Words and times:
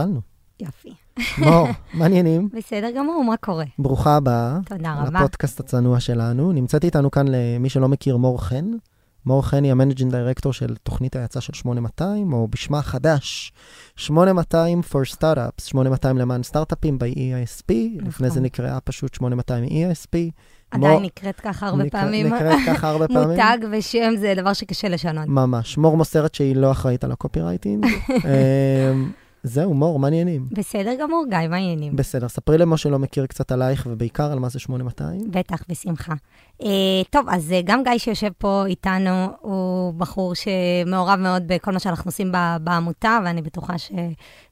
התחלנו. 0.00 0.20
יופי. 0.60 0.94
מור, 1.38 1.68
מעניינים? 1.94 2.48
בסדר 2.56 2.90
גמור, 2.96 3.24
מה 3.24 3.36
קורה? 3.36 3.64
ברוכה 3.78 4.16
הבאה. 4.16 4.58
תודה 4.66 4.94
רבה. 5.02 5.18
לפודקאסט 5.20 5.60
הצנוע 5.60 6.00
שלנו. 6.00 6.52
נמצאת 6.52 6.84
איתנו 6.84 7.10
כאן, 7.10 7.26
למי 7.28 7.68
שלא 7.68 7.88
מכיר, 7.88 8.16
מור 8.16 8.42
חן. 8.44 8.64
מור 9.26 9.42
חן 9.46 9.64
היא 9.64 9.72
ה 9.72 9.76
managing 9.76 10.12
director 10.12 10.52
של 10.52 10.74
תוכנית 10.82 11.16
ההאצה 11.16 11.40
של 11.40 11.52
8200, 11.52 12.32
או 12.32 12.48
בשמה 12.48 12.78
החדש, 12.78 13.52
8200 13.96 14.80
for 14.92 15.16
Startups, 15.16 15.62
8200 15.64 16.18
למען 16.18 16.42
סטארט-אפים 16.42 16.98
ב-EISP, 16.98 17.72
נכון. 17.96 18.08
לפני 18.08 18.30
זה 18.30 18.40
נקראה 18.40 18.80
פשוט 18.80 19.14
8200 19.14 19.64
EISP. 19.64 20.16
עדיין 20.70 20.92
מור- 20.92 21.00
נקראת 21.02 21.40
ככה 21.40 21.66
הרבה 21.66 21.82
נקרא- 21.84 22.00
פעמים. 22.00 22.26
נקראת 22.26 22.58
ככה 22.66 22.88
הרבה 22.88 23.08
פעמים. 23.14 23.28
מותג 23.28 23.58
ושם 23.72 24.12
זה 24.18 24.34
דבר 24.36 24.52
שקשה 24.52 24.88
לשנות. 24.88 25.26
ממש. 25.28 25.78
מור 25.78 25.96
מוסרת 25.96 26.34
שהיא 26.34 26.56
לא 26.56 26.70
אחראית 26.70 27.04
על 27.04 27.12
הקופירייטינג. 27.12 27.86
זהו, 29.42 29.74
מור, 29.74 29.98
מעניינים. 29.98 30.48
בסדר 30.52 30.94
גמור, 31.00 31.24
גיא, 31.28 31.48
מה 31.48 31.56
העניינים? 31.56 31.96
בסדר, 31.96 32.28
ספרי 32.28 32.58
למי 32.58 32.76
שלא 32.76 32.98
מכיר 32.98 33.26
קצת 33.26 33.52
עלייך, 33.52 33.86
ובעיקר 33.90 34.32
על 34.32 34.38
מה 34.38 34.48
זה 34.48 34.58
8200. 34.58 35.30
בטח, 35.30 35.62
בשמחה. 35.68 36.12
Uh, 36.62 36.64
טוב, 37.10 37.26
אז 37.28 37.50
uh, 37.50 37.54
גם 37.64 37.82
גיא 37.82 37.98
שיושב 37.98 38.30
פה 38.38 38.62
איתנו, 38.66 39.26
הוא 39.40 39.94
בחור 39.94 40.34
שמעורב 40.34 41.18
מאוד 41.18 41.42
בכל 41.46 41.72
מה 41.72 41.78
שאנחנו 41.78 42.08
עושים 42.08 42.32
בעמותה, 42.60 43.18
ואני 43.24 43.42
בטוחה 43.42 43.74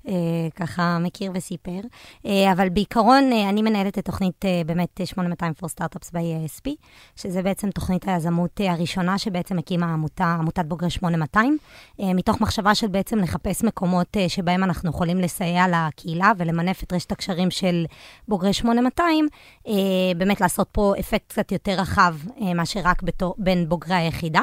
שככה 0.08 0.98
מכיר 0.98 1.32
וסיפר. 1.34 1.80
Uh, 2.24 2.28
אבל 2.52 2.68
בעיקרון, 2.68 3.30
uh, 3.32 3.48
אני 3.48 3.62
מנהלת 3.62 3.98
את 3.98 4.04
תוכנית 4.04 4.44
באמת 4.66 5.00
8200 5.04 5.52
for 5.62 5.66
Startups 5.66 6.10
ב-ESP, 6.12 6.70
שזה 7.16 7.42
בעצם 7.42 7.70
תוכנית 7.70 8.08
היזמות 8.08 8.60
הראשונה 8.64 9.18
שבעצם 9.18 9.58
הקימה 9.58 9.86
העמותה, 9.86 10.36
עמותת 10.40 10.64
בוגרי 10.64 10.90
8200, 10.90 11.58
uh, 12.00 12.04
מתוך 12.14 12.40
מחשבה 12.40 12.74
של 12.74 12.86
בעצם 12.86 13.18
לחפש 13.18 13.64
מקומות 13.64 14.16
שבהם 14.28 14.64
אנחנו 14.64 14.90
יכולים 14.90 15.18
לסייע 15.18 15.64
לקהילה 15.68 16.32
ולמנף 16.38 16.82
את 16.82 16.92
רשת 16.92 17.12
הקשרים 17.12 17.50
של 17.50 17.84
בוגרי 18.28 18.52
8200, 18.52 19.28
אה, 19.66 19.72
באמת 20.16 20.40
לעשות 20.40 20.68
פה 20.72 20.94
אפקט 21.00 21.28
קצת 21.28 21.52
יותר 21.52 21.72
רחב 21.72 22.14
אה, 22.40 22.54
מאשר 22.54 22.80
רק 22.84 23.02
בתור, 23.02 23.34
בין 23.38 23.68
בוגרי 23.68 23.94
היחידה. 23.94 24.40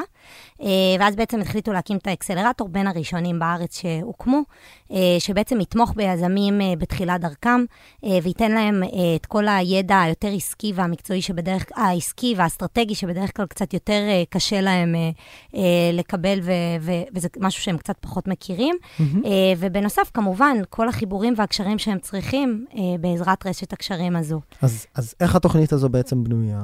אה, 0.62 0.66
ואז 1.00 1.16
בעצם 1.16 1.40
החליטו 1.40 1.72
להקים 1.72 1.96
את 1.96 2.06
האקסלרטור 2.06 2.68
בין 2.68 2.86
הראשונים 2.86 3.38
בארץ 3.38 3.80
שהוקמו, 3.80 4.40
אה, 4.92 5.16
שבעצם 5.56 5.60
יתמוך 5.60 5.92
ביזמים 5.96 6.60
אה, 6.60 6.72
בתחילת 6.78 7.20
דרכם, 7.20 7.64
אה, 8.04 8.18
וייתן 8.22 8.52
להם 8.52 8.82
אה, 8.82 8.88
את 9.16 9.26
כל 9.26 9.48
הידע 9.48 10.00
היותר 10.00 10.28
עסקי 10.36 10.72
והמקצועי 10.74 11.22
שבדרך, 11.22 11.64
העסקי 11.74 12.34
והאסטרטגי 12.36 12.94
שבדרך 12.94 13.36
כלל 13.36 13.46
קצת 13.46 13.74
יותר 13.74 14.02
קשה 14.30 14.60
להם 14.60 14.94
לקבל, 15.92 16.38
ו, 16.42 16.52
ו, 16.80 16.92
וזה 17.14 17.28
משהו 17.40 17.62
שהם 17.62 17.78
קצת 17.78 17.96
פחות 18.00 18.28
מכירים. 18.28 18.76
אה, 19.00 19.04
ובנוסף, 19.58 20.10
כמובן, 20.14 20.56
כל 20.70 20.88
החיבורים 20.88 21.34
והקשרים 21.36 21.78
שהם 21.78 21.98
צריכים 21.98 22.64
בעזרת 23.00 23.46
רשת 23.46 23.72
הקשרים 23.72 24.16
הזו. 24.16 24.40
אז, 24.62 24.86
אז 24.94 25.14
איך 25.20 25.36
התוכנית 25.36 25.72
הזו 25.72 25.88
בעצם 25.88 26.24
בנויה? 26.24 26.60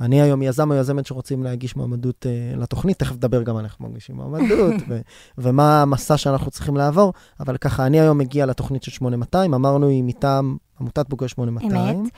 אני 0.00 0.22
היום 0.22 0.42
יזם 0.42 0.70
או 0.70 0.76
יזמת 0.76 1.06
שרוצים 1.06 1.42
להגיש 1.42 1.76
מועמדות 1.76 2.26
uh, 2.26 2.58
לתוכנית, 2.58 2.98
תכף 2.98 3.14
נדבר 3.14 3.42
גם 3.42 3.56
על 3.56 3.64
איך 3.64 3.76
מגישים 3.80 4.16
מועמדות, 4.16 4.74
ו- 4.88 5.00
ומה 5.38 5.82
המסע 5.82 6.16
שאנחנו 6.16 6.50
צריכים 6.50 6.76
לעבור, 6.76 7.12
אבל 7.40 7.56
ככה, 7.56 7.86
אני 7.86 8.00
היום 8.00 8.18
מגיע 8.18 8.46
לתוכנית 8.46 8.82
של 8.82 8.90
8200, 8.90 9.54
אמרנו 9.54 9.88
היא 9.88 10.04
מטעם 10.04 10.56
עמותת 10.80 11.08
בוגר 11.08 11.26
8200. 11.26 12.00
אמת. 12.00 12.10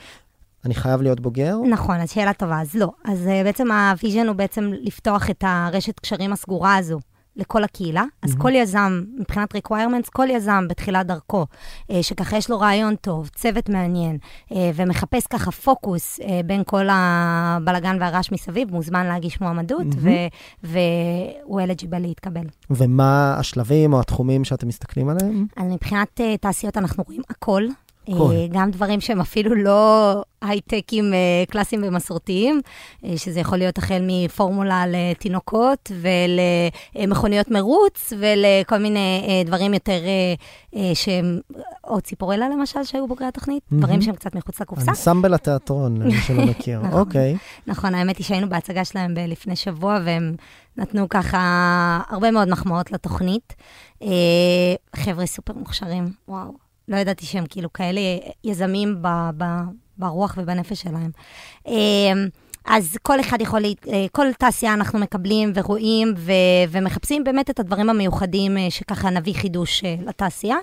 אני 0.65 0.75
חייב 0.75 1.01
להיות 1.01 1.19
בוגר? 1.19 1.57
נכון, 1.71 1.95
אז 1.95 2.11
שאלה 2.11 2.33
טובה. 2.33 2.61
אז 2.61 2.75
לא. 2.75 2.91
אז 3.05 3.27
uh, 3.27 3.43
בעצם 3.43 3.71
ה 3.71 3.79
vision 3.79 4.27
הוא 4.27 4.35
בעצם 4.35 4.71
לפתוח 4.81 5.29
את 5.29 5.43
הרשת 5.47 5.99
קשרים 5.99 6.33
הסגורה 6.33 6.75
הזו. 6.75 6.99
לכל 7.37 7.63
הקהילה, 7.63 8.03
אז 8.21 8.29
מהמם. 8.29 8.41
כל 8.41 8.51
יזם, 8.55 9.01
מבחינת 9.19 9.55
requirements, 9.55 10.09
כל 10.13 10.27
יזם 10.29 10.67
בתחילת 10.69 11.07
דרכו, 11.07 11.45
אה, 11.91 12.03
שככה 12.03 12.37
יש 12.37 12.49
לו 12.49 12.59
רעיון 12.59 12.95
טוב, 12.95 13.29
צוות 13.35 13.69
מעניין, 13.69 14.17
אה, 14.51 14.71
ומחפש 14.75 15.27
ככה 15.27 15.51
פוקוס 15.51 16.19
אה, 16.19 16.41
בין 16.45 16.63
כל 16.65 16.87
הבלגן 16.91 17.97
והרעש 17.99 18.31
מסביב, 18.31 18.71
מוזמן 18.71 19.05
להגיש 19.05 19.41
מועמדות. 19.41 19.87
ו- 19.97 20.09
והוא 20.63 21.61
eligible 21.61 21.99
להתקבל. 21.99 22.45
ומה 22.69 23.35
השלבים 23.39 23.93
או 23.93 23.99
התחומים 23.99 24.43
שאתם 24.43 24.67
מסתכלים 24.67 25.09
עליהם? 25.09 25.45
אז 25.57 25.65
מבחינת 25.71 26.21
תעשיות 26.41 26.77
אנחנו 26.77 27.03
רואים 27.07 27.21
הכל. 27.29 27.63
הכל. 28.07 28.31
Uh, 28.31 28.53
גם 28.53 28.71
דברים 28.71 29.01
שהם 29.01 29.19
אפילו 29.19 29.55
לא 29.55 30.23
הייטקים 30.41 31.11
uh, 31.11 31.51
קלאסיים 31.51 31.81
ומסורתיים, 31.85 32.61
uh, 33.03 33.07
שזה 33.17 33.39
יכול 33.39 33.57
להיות 33.57 33.77
החל 33.77 34.01
מפורמולה 34.01 34.83
לתינוקות 34.87 35.91
ולמכוניות 36.95 37.51
מרוץ 37.51 38.13
ולכל 38.19 38.77
מיני 38.77 39.43
דברים 39.45 39.73
יותר 39.73 39.99
שהם, 40.93 41.39
או 41.83 42.01
ציפורלה 42.01 42.49
למשל, 42.49 42.83
שהיו 42.83 43.07
בוגרי 43.07 43.27
התוכנית, 43.27 43.63
מהמם. 43.71 43.83
דברים 43.83 44.01
שהם 44.01 44.15
קצת 44.15 44.35
מחוץ 44.35 44.61
לקופסה. 44.61 44.91
אנסמבל 44.91 45.33
התיאטרון, 45.33 46.01
למי 46.01 46.17
שלא 46.27 46.45
מכיר. 46.45 46.79
נכון. 46.81 46.99
אוקיי. 46.99 47.37
נכון, 47.67 47.95
האמת 47.95 48.17
היא 48.17 48.25
שהיינו 48.25 48.49
בהצגה 48.49 48.85
שלהם 48.85 49.13
לפני 49.27 49.55
שבוע, 49.55 49.99
והם 50.05 50.35
נתנו 50.77 51.09
ככה 51.09 51.39
הרבה 52.09 52.31
מאוד 52.31 52.49
מחמאות 52.49 52.91
לתוכנית. 52.91 53.55
אה, 54.01 54.07
חבר'ה 54.95 55.25
סופר 55.25 55.53
מוכשרים, 55.53 56.05
וואו. 56.27 56.66
לא 56.87 56.97
ידעתי 56.97 57.25
שהם 57.25 57.45
כאילו 57.49 57.73
כאלה 57.73 58.01
יזמים 58.43 59.01
ב- 59.01 59.29
ב- 59.37 59.63
ברוח 59.97 60.35
ובנפש 60.37 60.81
שלהם. 60.81 61.11
אה, 61.67 61.73
אז 62.65 62.97
כל 63.01 63.19
אחד 63.19 63.41
יכול, 63.41 63.61
אה, 63.65 64.05
כל 64.11 64.27
תעשייה 64.39 64.73
אנחנו 64.73 64.99
מקבלים 64.99 65.51
ורואים 65.55 66.13
ו- 66.17 66.31
ומחפשים 66.69 67.23
באמת 67.23 67.49
את 67.49 67.59
הדברים 67.59 67.89
המיוחדים 67.89 68.57
אה, 68.57 68.67
שככה 68.69 69.09
נביא 69.09 69.33
חידוש 69.33 69.83
אה, 69.83 69.95
לתעשייה. 70.05 70.57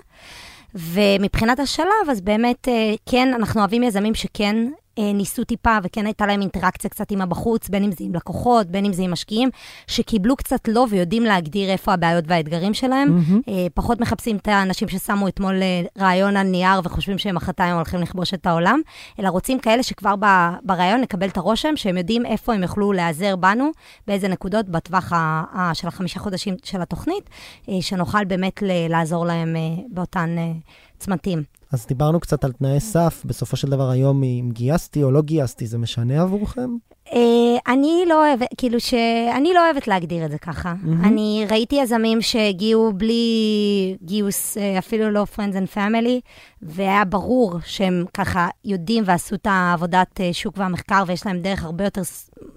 ומבחינת 0.75 1.59
השלב, 1.59 2.09
אז 2.11 2.21
באמת, 2.21 2.67
כן, 3.05 3.33
אנחנו 3.33 3.59
אוהבים 3.59 3.83
יזמים 3.83 4.15
שכן 4.15 4.55
ניסו 4.99 5.43
טיפה, 5.43 5.77
וכן 5.83 6.05
הייתה 6.05 6.25
להם 6.25 6.41
אינטראקציה 6.41 6.89
קצת 6.89 7.11
עם 7.11 7.21
הבחוץ, 7.21 7.69
בין 7.69 7.83
אם 7.83 7.91
זה 7.91 7.97
עם 7.99 8.15
לקוחות, 8.15 8.67
בין 8.67 8.85
אם 8.85 8.93
זה 8.93 9.03
עם 9.03 9.11
משקיעים, 9.11 9.49
שקיבלו 9.87 10.35
קצת 10.35 10.67
לא 10.67 10.85
ויודעים 10.89 11.23
להגדיר 11.23 11.69
איפה 11.69 11.93
הבעיות 11.93 12.23
והאתגרים 12.27 12.73
שלהם. 12.73 13.17
אה, 13.49 13.67
פחות 13.73 13.99
מחפשים 13.99 14.37
את 14.37 14.47
האנשים 14.47 14.87
ששמו 14.87 15.27
אתמול 15.27 15.61
אה, 15.61 15.81
רעיון 15.99 16.37
על 16.37 16.47
נייר 16.47 16.81
וחושבים 16.83 17.17
שהם 17.17 17.35
מחרתיים 17.35 17.75
הולכים 17.75 18.01
לכבוש 18.01 18.33
את 18.33 18.45
העולם, 18.45 18.81
אלא 19.19 19.29
רוצים 19.29 19.59
כאלה 19.59 19.83
שכבר 19.83 20.15
ברעיון 20.63 21.01
נקבל 21.01 21.27
את 21.27 21.37
הרושם 21.37 21.75
שהם 21.75 21.97
יודעים 21.97 22.25
איפה 22.25 22.53
הם 22.53 22.63
יוכלו 22.63 22.91
להיעזר 22.93 23.35
בנו, 23.35 23.71
באיזה 24.07 24.27
נקודות 24.27 24.69
בטווח 24.69 25.13
ה- 25.13 25.43
ה- 25.53 25.71
של 25.73 25.87
החמישה 25.87 26.19
חודשים 26.19 26.55
של 26.63 26.81
התוכנית, 26.81 27.29
אה, 27.69 27.73
שנוכל 27.81 28.25
באמת 28.25 28.63
לעזור 28.89 29.25
להם 29.25 29.55
אה, 29.55 29.83
באותן 29.89 30.35
אה, 30.37 30.51
צמתים. 30.99 31.43
אז 31.75 31.85
דיברנו 31.87 32.19
קצת 32.19 32.43
על 32.43 32.51
תנאי 32.51 32.79
סף, 32.79 33.21
בסופו 33.25 33.57
של 33.57 33.69
דבר 33.69 33.89
היום 33.89 34.23
אם 34.23 34.49
גייסתי 34.53 35.03
או 35.03 35.11
לא 35.11 35.21
גייסתי, 35.21 35.67
זה 35.67 35.77
משנה 35.77 36.21
עבורכם? 36.21 36.69
אה, 37.13 37.73
אני 37.73 38.03
לא 38.07 38.27
אוהבת, 38.27 38.47
כאילו 38.57 38.79
ש... 38.79 38.93
אני 39.35 39.53
לא 39.53 39.65
אוהבת 39.65 39.87
להגדיר 39.87 40.25
את 40.25 40.31
זה 40.31 40.37
ככה. 40.37 40.73
אני 41.03 41.45
ראיתי 41.49 41.75
יזמים 41.75 42.21
שהגיעו 42.21 42.93
בלי 42.93 43.97
גיוס, 44.03 44.57
אה, 44.57 44.79
אפילו 44.79 45.11
לא 45.11 45.25
friends 45.35 45.55
and 45.55 45.77
family, 45.77 46.19
והיה 46.61 47.05
ברור 47.05 47.59
שהם 47.65 48.05
ככה 48.13 48.47
יודעים 48.65 49.03
ועשו 49.07 49.35
את 49.35 49.47
העבודת 49.49 50.21
אה, 50.21 50.33
שוק 50.33 50.57
והמחקר, 50.57 51.03
ויש 51.07 51.25
להם 51.25 51.39
דרך 51.39 51.63
הרבה 51.63 51.83
יותר 51.83 52.01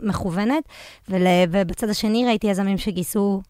מכוונת. 0.02 0.64
ול... 1.08 1.22
ובצד 1.50 1.88
השני 1.88 2.26
ראיתי 2.26 2.46
יזמים 2.46 2.78
שגייסו 2.78 3.42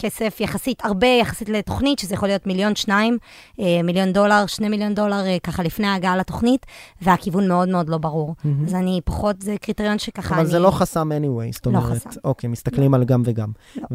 כסף 0.00 0.40
יחסית, 0.40 0.84
הרבה 0.84 1.06
יחסית 1.06 1.48
לתוכנית, 1.48 1.98
שזה 1.98 2.14
יכול 2.14 2.28
להיות 2.28 2.46
מיליון, 2.46 2.76
שניים, 2.76 3.18
אה, 3.60 3.80
מיליון 3.84 4.12
דולר, 4.12 4.46
שני 4.46 4.68
מיליון 4.68 4.94
דולר, 4.94 5.26
אה, 5.26 5.36
ככה 5.42 5.62
לפני 5.62 5.86
ההגעה 5.86 6.16
לתוכנית, 6.16 6.66
והכיוון 7.02 7.48
מאוד 7.48 7.68
מאוד 7.68 7.88
לא 7.88 7.98
ברור. 7.98 8.34
מהמם. 8.44 8.64
אז 8.64 8.74
אני 8.74 9.00
פחות, 9.04 9.42
זה 9.42 9.56
קריטריון 9.60 9.98
שככה 9.98 10.34
אבל 10.34 10.42
אני... 10.42 10.50
זה 10.50 10.58
לא 10.58 10.70
חסם 10.70 11.12
anyway, 11.12 11.52
זאת 11.52 11.66
לא 11.66 11.78
אומרת, 11.78 12.06
חסם. 12.06 12.20
אוקיי, 12.24 12.50
מסתכלים 12.50 12.94
על 12.94 13.04
גם 13.04 13.22
וגם. 13.24 13.48
לא. 13.76 13.86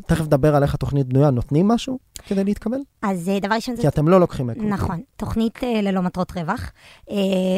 ותכף 0.00 0.24
נדבר 0.24 0.56
על 0.56 0.62
איך 0.62 0.74
התוכנית 0.74 1.06
בנויה, 1.06 1.30
נותנים 1.30 1.68
משהו 1.68 1.98
כדי 2.26 2.44
להתקבל? 2.44 2.78
אז 3.02 3.28
אה, 3.28 3.40
דבר 3.40 3.54
ראשון 3.54 3.76
זה... 3.76 3.82
כי 3.82 3.88
אתם 3.88 4.08
לא 4.08 4.20
לוקחים 4.20 4.46
מקום. 4.46 4.68
נכון, 4.68 5.00
תוכנית 5.16 5.58
ללא 5.82 6.02
מטרות 6.02 6.32
רווח. 6.36 6.72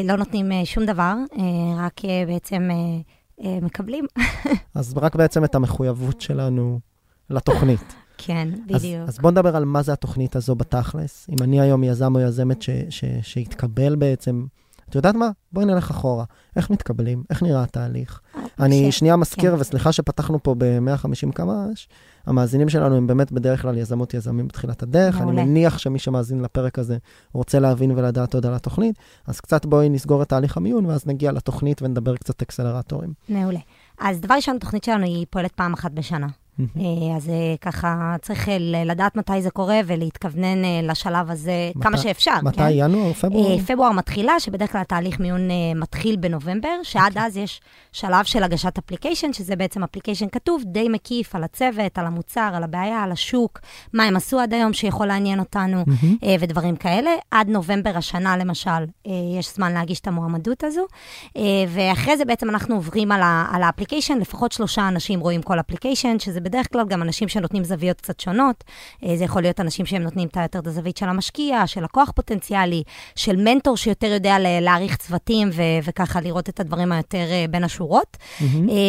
לא 0.03 0.15
נותנים 0.15 0.51
שום 0.65 0.85
דבר, 0.85 1.13
רק 1.77 2.01
בעצם 2.27 2.69
מקבלים. 3.61 4.05
אז 4.75 4.93
רק 4.97 5.15
בעצם 5.15 5.43
את 5.43 5.55
המחויבות 5.55 6.21
שלנו 6.21 6.79
לתוכנית. 7.29 7.95
כן, 8.25 8.47
אז, 8.53 8.59
בדיוק. 8.83 9.09
אז 9.09 9.17
בוא 9.17 9.31
נדבר 9.31 9.55
על 9.55 9.65
מה 9.65 9.81
זה 9.81 9.93
התוכנית 9.93 10.35
הזו 10.35 10.55
בתכלס. 10.55 11.27
אם 11.29 11.35
אני 11.41 11.61
היום 11.61 11.83
יזם 11.83 12.15
או 12.15 12.19
יזמת 12.21 12.61
ש, 12.61 12.69
ש, 12.89 13.05
שהתקבל 13.21 13.95
בעצם, 13.95 14.45
את 14.89 14.95
יודעת 14.95 15.15
מה? 15.15 15.29
בואי 15.53 15.65
נלך 15.65 15.89
אחורה. 15.89 16.23
איך 16.55 16.69
מתקבלים? 16.69 17.23
איך 17.29 17.43
נראה 17.43 17.63
התהליך? 17.63 18.19
אני 18.59 18.91
ש- 18.91 18.99
שנייה 18.99 19.15
מזכיר, 19.15 19.55
כן. 19.55 19.61
וסליחה 19.61 19.91
שפתחנו 19.91 20.43
פה 20.43 20.55
ב-150 20.57 21.31
קמ"ש, 21.33 21.87
המאזינים 22.25 22.69
שלנו 22.69 22.95
הם 22.95 23.07
באמת 23.07 23.31
בדרך 23.31 23.61
כלל 23.61 23.77
יזמות 23.77 24.13
יזמים 24.13 24.47
בתחילת 24.47 24.83
הדרך. 24.83 25.15
מעולה. 25.21 25.41
אני 25.41 25.49
מניח 25.49 25.77
שמי 25.77 25.99
שמאזין 25.99 26.41
לפרק 26.41 26.79
הזה 26.79 26.97
רוצה 27.33 27.59
להבין 27.59 27.91
ולדעת 27.91 28.33
עוד 28.33 28.45
על 28.45 28.53
התוכנית, 28.53 28.95
אז 29.27 29.39
קצת 29.39 29.65
בואי 29.65 29.89
נסגור 29.89 30.21
את 30.21 30.29
תהליך 30.29 30.57
המיון, 30.57 30.85
ואז 30.85 31.07
נגיע 31.07 31.31
לתוכנית 31.31 31.81
ונדבר 31.81 32.15
קצת 32.17 32.41
אקסלרטורים. 32.41 33.13
מעולה. 33.29 33.59
אז 33.99 34.21
דבר 34.21 34.35
ראשון, 34.35 34.55
התוכנית 34.55 34.83
שלנו 34.83 35.03
היא 35.05 35.25
פועלת 35.29 35.51
פעם 35.51 35.73
אחת 35.73 35.91
בשנה. 35.91 36.27
אה, 36.59 37.15
אז 37.17 37.29
אה, 37.29 37.55
ככה 37.61 38.15
צריך 38.21 38.49
אה, 38.49 38.57
לדעת 38.85 39.15
מתי 39.15 39.41
זה 39.41 39.49
קורה 39.49 39.79
ולהתכוונן 39.85 40.61
לשלב 40.83 41.31
הזה 41.31 41.71
מתי- 41.75 41.83
כמה 41.83 41.97
שאפשר. 41.97 42.35
מתי? 42.43 42.57
כן? 42.57 42.67
ינואר? 42.71 43.13
פברואר? 43.13 43.57
פברואר 43.57 43.91
מתחילה, 43.91 44.39
שבדרך 44.39 44.71
כלל 44.71 44.81
התהליך 44.81 45.19
מיון 45.19 45.41
מתחיל 45.75 46.15
בנובמבר, 46.15 46.69
שעד 46.83 47.11
אוקיי. 47.11 47.25
אז 47.25 47.37
יש 47.37 47.61
שלב 47.91 48.25
של 48.25 48.43
הגשת 48.43 48.77
אפליקיישן, 48.77 49.33
שזה 49.33 49.55
בעצם 49.55 49.83
אפליקיישן 49.83 50.25
כתוב, 50.31 50.63
די 50.65 50.89
מקיף 50.89 51.35
על 51.35 51.43
הצוות, 51.43 51.97
על 51.97 52.05
המוצר, 52.05 52.51
על 52.53 52.63
הבעיה, 52.63 53.03
על 53.03 53.11
השוק, 53.11 53.59
מה 53.93 54.03
הם 54.03 54.15
עשו 54.15 54.39
עד 54.39 54.53
היום 54.53 54.73
שיכול 54.73 55.07
לעניין 55.07 55.39
אותנו. 55.39 55.83
אה, 56.23 56.35
ודברים 56.39 56.75
כאלה. 56.75 57.11
עד 57.31 57.49
נובמבר 57.49 57.91
השנה, 57.95 58.37
למשל, 58.37 58.69
יש 59.39 59.53
זמן 59.55 59.73
להגיש 59.73 59.99
את 59.99 60.07
המועמדות 60.07 60.63
הזו, 60.63 60.85
ואחרי 61.69 62.17
זה 62.17 62.25
בעצם 62.25 62.49
אנחנו 62.49 62.75
עוברים 62.75 63.11
על 63.51 63.63
ה 63.63 63.67
application, 63.67 64.17
לפחות 64.17 64.51
שלושה 64.51 64.87
אנשים 64.87 65.19
רואים 65.19 65.41
כל 65.41 65.59
application, 65.59 66.19
שזה 66.19 66.41
בדרך 66.49 66.71
כלל 66.73 66.85
גם 66.87 67.01
אנשים 67.01 67.27
שנותנים 67.27 67.63
זוויות 67.63 68.01
קצת 68.01 68.19
שונות. 68.19 68.63
אה, 69.03 69.17
זה 69.17 69.23
יכול 69.23 69.41
להיות 69.41 69.59
אנשים 69.59 69.85
שהם 69.85 70.01
נותנים 70.01 70.27
את 70.27 70.37
יותר 70.37 70.59
את 70.59 70.67
הזווית 70.67 70.97
של 70.97 71.09
המשקיע, 71.09 71.67
של 71.67 71.83
לקוח 71.83 72.11
פוטנציאלי, 72.15 72.83
של 73.15 73.35
מנטור 73.35 73.77
שיותר 73.77 74.07
יודע 74.07 74.35
להעריך 74.39 74.95
צוותים 74.95 75.49
ו- 75.53 75.61
וככה 75.83 76.21
לראות 76.21 76.49
את 76.49 76.59
הדברים 76.59 76.91
היותר 76.91 77.25
אה, 77.31 77.45
בין 77.49 77.63
השורות. 77.63 78.17
אה, 78.41 78.47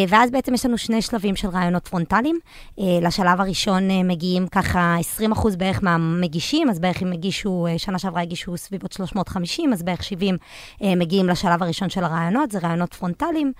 ואז 0.09 0.31
בעצם 0.31 0.53
יש 0.53 0.65
לנו 0.65 0.77
שני 0.77 1.01
שלבים 1.01 1.35
של 1.35 1.47
ראיונות 1.47 1.87
פרונטליים. 1.87 2.39
לשלב 2.77 3.41
הראשון 3.41 4.07
מגיעים 4.07 4.47
ככה 4.47 4.95
20% 5.33 5.57
בערך 5.57 5.83
מהמגישים, 5.83 6.69
אז 6.69 6.79
בערך 6.79 7.03
אם 7.03 7.11
הגישו, 7.11 7.67
שנה 7.77 7.99
שעברה 7.99 8.21
הגישו 8.21 8.57
סביבות 8.57 8.91
350, 8.91 9.73
אז 9.73 9.83
בערך 9.83 10.03
70 10.03 10.37
אה, 10.83 10.95
מגיעים 10.95 11.29
לשלב 11.29 11.63
הראשון 11.63 11.89
של 11.89 12.03
הראיונות, 12.03 12.51
זה 12.51 12.59
ראיונות 12.59 12.93
פרונטליים. 12.93 13.51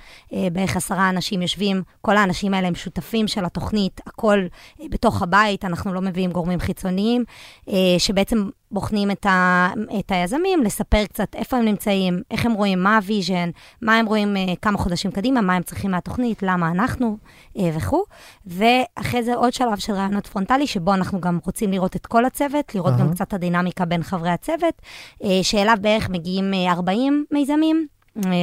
בערך 0.52 0.76
עשרה 0.76 1.10
אנשים 1.10 1.42
יושבים, 1.42 1.82
כל 2.02 2.18
האנשים 2.18 2.54
האלה 2.54 2.68
הם 2.68 2.76
שותפים 2.76 3.28
של 3.28 3.46
התוכנית, 3.46 3.91
הכל 4.06 4.40
אה, 4.82 4.86
בתוך 4.90 5.22
הבית, 5.22 5.66
אנחנו 5.66 5.94
לא 5.94 6.02
מביאים 6.02 6.32
גורמים 6.32 6.60
חיצוניים, 6.60 7.24
אה, 7.70 7.96
שבעצם 7.98 8.50
בוחנים 8.72 9.12
את, 9.12 9.26
ה, 9.26 9.70
את 10.00 10.12
היזמים, 10.12 10.64
לספר 10.64 11.06
קצת 11.06 11.36
איפה 11.36 11.58
הם 11.58 11.66
נמצאים, 11.66 12.22
איך 12.32 12.46
הם 12.46 12.54
רואים, 12.54 12.84
מה 12.84 12.96
ה 12.96 13.02
vision, 13.03 13.50
מה 13.82 13.98
הם 13.98 14.06
רואים 14.06 14.38
אה, 14.38 14.54
כמה 14.62 14.78
חודשים 14.78 15.12
קדימה, 15.12 15.42
מה 15.42 15.56
הם 15.56 15.64
צריכים 15.64 15.92
מהתוכנית, 15.92 16.44
למה 16.44 16.72
אנחנו 16.72 17.18
אה, 17.58 17.70
וכו'. 17.76 18.04
ואחרי 18.46 19.24
זה 19.24 19.36
עוד 19.36 19.54
שלב 19.54 19.78
של 19.78 19.94
רעיונות 19.94 20.28
פרונטלי, 20.28 20.68
שבו 20.68 20.94
אנחנו 20.94 21.22
גם 21.22 21.40
רוצים 21.46 21.72
לראות 21.72 21.96
את 21.96 22.06
כל 22.06 22.26
הצוות, 22.26 22.76
לראות 22.76 22.94
גם 22.94 23.06
אהה. 23.06 23.16
קצת 23.16 23.34
הדינמיקה 23.34 23.86
בין 23.86 24.04
חברי 24.04 24.30
הצוות, 24.30 24.82
אה, 25.24 25.40
שאליו 25.42 25.78
בערך 25.82 26.10
מגיעים 26.10 26.54
אה, 26.54 26.72
40 26.72 27.26
מיזמים. 27.32 27.88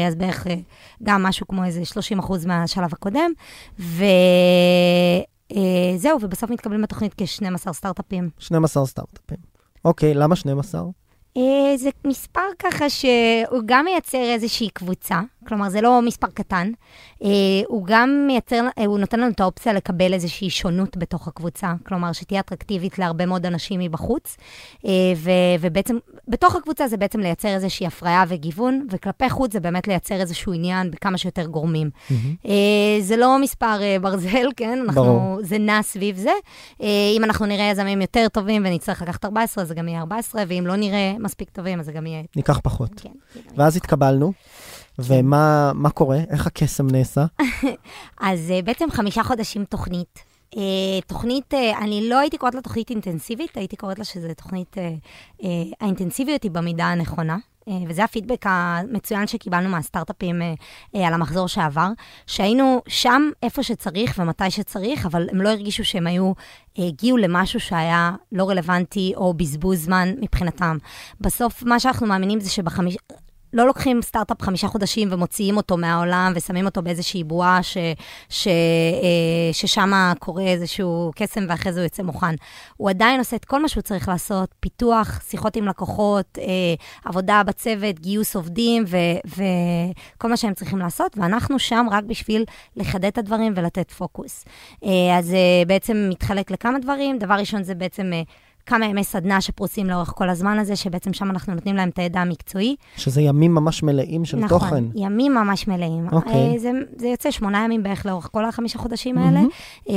אז 0.06 0.14
בערך 0.14 0.46
גם 1.02 1.22
משהו 1.22 1.48
כמו 1.48 1.64
איזה 1.64 1.84
30 1.84 2.18
אחוז 2.18 2.46
מהשלב 2.46 2.88
הקודם, 2.92 3.30
וזהו, 5.52 6.18
ובסוף 6.22 6.50
מתקבלים 6.50 6.82
בתוכנית 6.82 7.14
כ-12 7.16 7.72
סטארט-אפים. 7.72 8.30
12 8.38 8.86
סטארט-אפים. 8.86 9.38
אוקיי, 9.84 10.14
למה 10.14 10.36
12? 10.36 10.82
אה, 11.36 11.76
זה 11.76 11.90
מספר 12.04 12.40
ככה 12.58 12.90
שהוא 12.90 13.60
גם 13.66 13.84
מייצר 13.84 14.22
איזושהי 14.22 14.70
קבוצה, 14.70 15.20
כלומר 15.48 15.68
זה 15.68 15.80
לא 15.80 16.02
מספר 16.02 16.26
קטן, 16.34 16.70
אה, 17.24 17.28
הוא 17.66 17.86
גם 17.86 18.24
מייצר, 18.26 18.64
אה, 18.78 18.84
הוא 18.84 18.98
נותן 18.98 19.20
לנו 19.20 19.30
את 19.30 19.40
האופציה 19.40 19.72
לקבל 19.72 20.12
איזושהי 20.12 20.50
שונות 20.50 20.96
בתוך 20.96 21.28
הקבוצה, 21.28 21.72
כלומר 21.86 22.12
שתהיה 22.12 22.40
אטרקטיבית 22.40 22.98
להרבה 22.98 23.26
מאוד 23.26 23.46
אנשים 23.46 23.80
מבחוץ, 23.80 24.36
אה, 24.86 24.90
ו- 25.16 25.30
ובעצם 25.60 25.96
בתוך 26.28 26.56
הקבוצה 26.56 26.88
זה 26.88 26.96
בעצם 26.96 27.20
לייצר 27.20 27.48
איזושהי 27.48 27.86
הפריה 27.86 28.24
וגיוון, 28.28 28.86
וכלפי 28.90 29.30
חוץ 29.30 29.52
זה 29.52 29.60
באמת 29.60 29.88
לייצר 29.88 30.14
איזשהו 30.14 30.52
עניין 30.52 30.90
בכמה 30.90 31.18
שיותר 31.18 31.46
גורמים. 31.46 31.90
מהמם. 32.10 32.34
אה, 32.46 33.00
זה 33.00 33.16
לא 33.16 33.38
מספר 33.38 33.82
אה, 33.82 33.96
ברזל, 34.00 34.46
כן? 34.56 34.78
אנחנו, 34.84 35.04
ברור. 35.04 35.38
זה 35.42 35.58
נע 35.58 35.82
סביב 35.82 36.16
זה. 36.16 36.30
אה, 36.82 36.86
אם 37.16 37.24
אנחנו 37.24 37.46
נראה 37.46 37.64
יזמים 37.64 38.00
יותר 38.00 38.28
טובים 38.28 38.62
ונצטרך 38.66 39.02
לקחת 39.02 39.24
14, 39.24 39.62
אז 39.62 39.68
זה 39.68 39.74
גם 39.74 39.88
יהיה 39.88 40.00
14, 40.00 40.42
ואם 40.48 40.64
לא 40.66 40.76
נראה 40.76 41.12
מספיק 41.18 41.50
טובים, 41.50 41.80
אז 41.80 41.86
זה 41.86 41.92
גם 41.92 42.06
יהיה... 42.06 42.22
ניקח 42.36 42.60
פחות. 42.62 42.90
כן. 42.96 43.08
יהיה. 43.34 43.46
ואז 43.56 43.76
התקבלנו, 43.76 44.32
ומה 44.98 45.72
מה 45.74 45.90
קורה? 45.90 46.18
איך 46.30 46.46
הקסם 46.46 46.86
נעשה? 46.86 47.24
אז 48.20 48.50
אה, 48.50 48.62
בעצם 48.62 48.90
חמישה 48.90 49.22
חודשים 49.22 49.64
תוכנית. 49.64 50.24
אה, 50.56 50.62
תוכנית, 51.06 51.54
אה, 51.54 51.78
אני 51.78 52.08
לא 52.08 52.18
הייתי 52.18 52.38
קוראת 52.38 52.54
לה 52.54 52.60
תוכנית 52.60 52.90
אינטנסיבית, 52.90 53.56
הייתי 53.56 53.76
קוראת 53.76 53.98
לה 53.98 54.04
שזו 54.04 54.28
תוכנית, 54.36 54.76
האינטנסיביות 55.80 56.42
היא 56.42 56.50
במידה 56.50 56.84
הנכונה. 56.84 57.36
וזה 57.88 58.04
הפידבק 58.04 58.44
המצוין 58.46 59.26
שקיבלנו 59.26 59.68
מהסטארט-אפים 59.68 60.42
על 60.94 61.14
המחזור 61.14 61.48
שעבר, 61.48 61.88
שהיינו 62.26 62.82
שם 62.88 63.30
איפה 63.42 63.62
שצריך 63.62 64.18
ומתי 64.18 64.50
שצריך, 64.50 65.06
אבל 65.06 65.28
הם 65.32 65.42
לא 65.42 65.48
הרגישו 65.48 65.84
שהם 65.84 66.06
היו, 66.06 66.32
הגיעו 66.78 67.16
למשהו 67.16 67.60
שהיה 67.60 68.12
לא 68.32 68.48
רלוונטי 68.48 69.12
או 69.16 69.34
בזבוז 69.34 69.84
זמן 69.84 70.08
מבחינתם. 70.20 70.78
בסוף, 71.20 71.62
מה 71.62 71.80
שאנחנו 71.80 72.06
מאמינים 72.06 72.40
זה 72.40 72.50
שבחמיש... 72.50 72.96
לא 73.52 73.66
לוקחים 73.66 74.02
סטארט-אפ 74.02 74.42
חמישה 74.42 74.68
חודשים 74.68 75.08
ומוציאים 75.12 75.56
אותו 75.56 75.76
מהעולם 75.76 76.32
ושמים 76.34 76.64
אותו 76.64 76.82
באיזושהי 76.82 77.24
בועה 77.24 77.62
ש, 77.62 77.76
ש, 78.28 78.48
אה, 78.48 79.52
ששם 79.52 80.12
קורה 80.18 80.42
איזשהו 80.42 81.10
קסם 81.16 81.46
ואחרי 81.48 81.72
זה 81.72 81.80
הוא 81.80 81.84
יוצא 81.84 82.02
מוכן. 82.02 82.34
הוא 82.76 82.90
עדיין 82.90 83.18
עושה 83.18 83.36
את 83.36 83.44
כל 83.44 83.62
מה 83.62 83.68
שהוא 83.68 83.82
צריך 83.82 84.08
לעשות, 84.08 84.54
פיתוח, 84.60 85.20
שיחות 85.28 85.56
עם 85.56 85.66
לקוחות, 85.68 86.38
אה, 86.38 86.44
עבודה 87.04 87.42
בצוות, 87.46 88.00
גיוס 88.00 88.36
עובדים 88.36 88.84
ו- 88.86 88.96
וכל 89.26 90.28
מה 90.28 90.36
שהם 90.36 90.54
צריכים 90.54 90.78
לעשות, 90.78 91.18
ואנחנו 91.18 91.58
שם 91.58 91.86
רק 91.90 92.04
בשביל 92.04 92.44
לחדד 92.76 93.04
את 93.04 93.18
הדברים 93.18 93.52
ולתת 93.56 93.90
פוקוס. 93.90 94.44
אה, 94.84 95.18
אז 95.18 95.34
בעצם 95.66 96.06
מתחלק 96.10 96.50
לכמה 96.50 96.78
דברים. 96.78 97.18
דבר 97.18 97.34
ראשון 97.34 97.62
זה 97.62 97.74
בעצם... 97.74 98.12
כמה 98.68 98.86
ימי 98.86 99.04
סדנה 99.04 99.40
שפרוסים 99.40 99.86
לאורך 99.86 100.12
כל 100.16 100.28
הזמן 100.30 100.58
הזה, 100.58 100.76
שבעצם 100.76 101.12
שם 101.12 101.30
אנחנו 101.30 101.54
נותנים 101.54 101.76
להם 101.76 101.88
את 101.88 101.98
הידע 101.98 102.20
המקצועי. 102.20 102.76
שזה 102.96 103.20
ימים 103.22 103.54
ממש 103.54 103.82
מלאים 103.82 104.24
של 104.24 104.36
נכון, 104.36 104.58
תוכן. 104.58 104.84
ימים 104.94 105.34
ממש 105.34 105.68
מלאים. 105.68 106.06
אוקיי. 106.12 106.32
אה, 106.32 106.58
זה, 106.58 106.70
זה 106.96 107.08
יוצא 107.08 107.30
שמונה 107.30 107.64
ימים 107.64 107.82
בערך 107.82 108.06
לאורך 108.06 108.28
כל 108.32 108.44
החמישה 108.44 108.78
חודשים 108.78 109.18
האלה. 109.18 109.40
אה, 109.88 109.94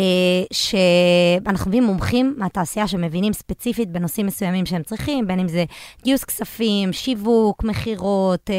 שאנחנו 0.51 1.70
מביאים 1.70 1.84
מומחים 1.84 2.36
מהתעשייה 2.38 2.88
שמבינים 2.88 3.34
ספציפית 3.34 3.92
בנושאים 3.92 4.25
מסוימים 4.25 4.66
שהם 4.66 4.84
צריכים, 4.84 5.28
בין 5.28 5.40
אם 5.40 5.48
זה 5.48 5.66
גיוס 6.04 6.24
כספים, 6.24 6.94
שיווק, 6.94 7.63
מכירות, 7.63 8.50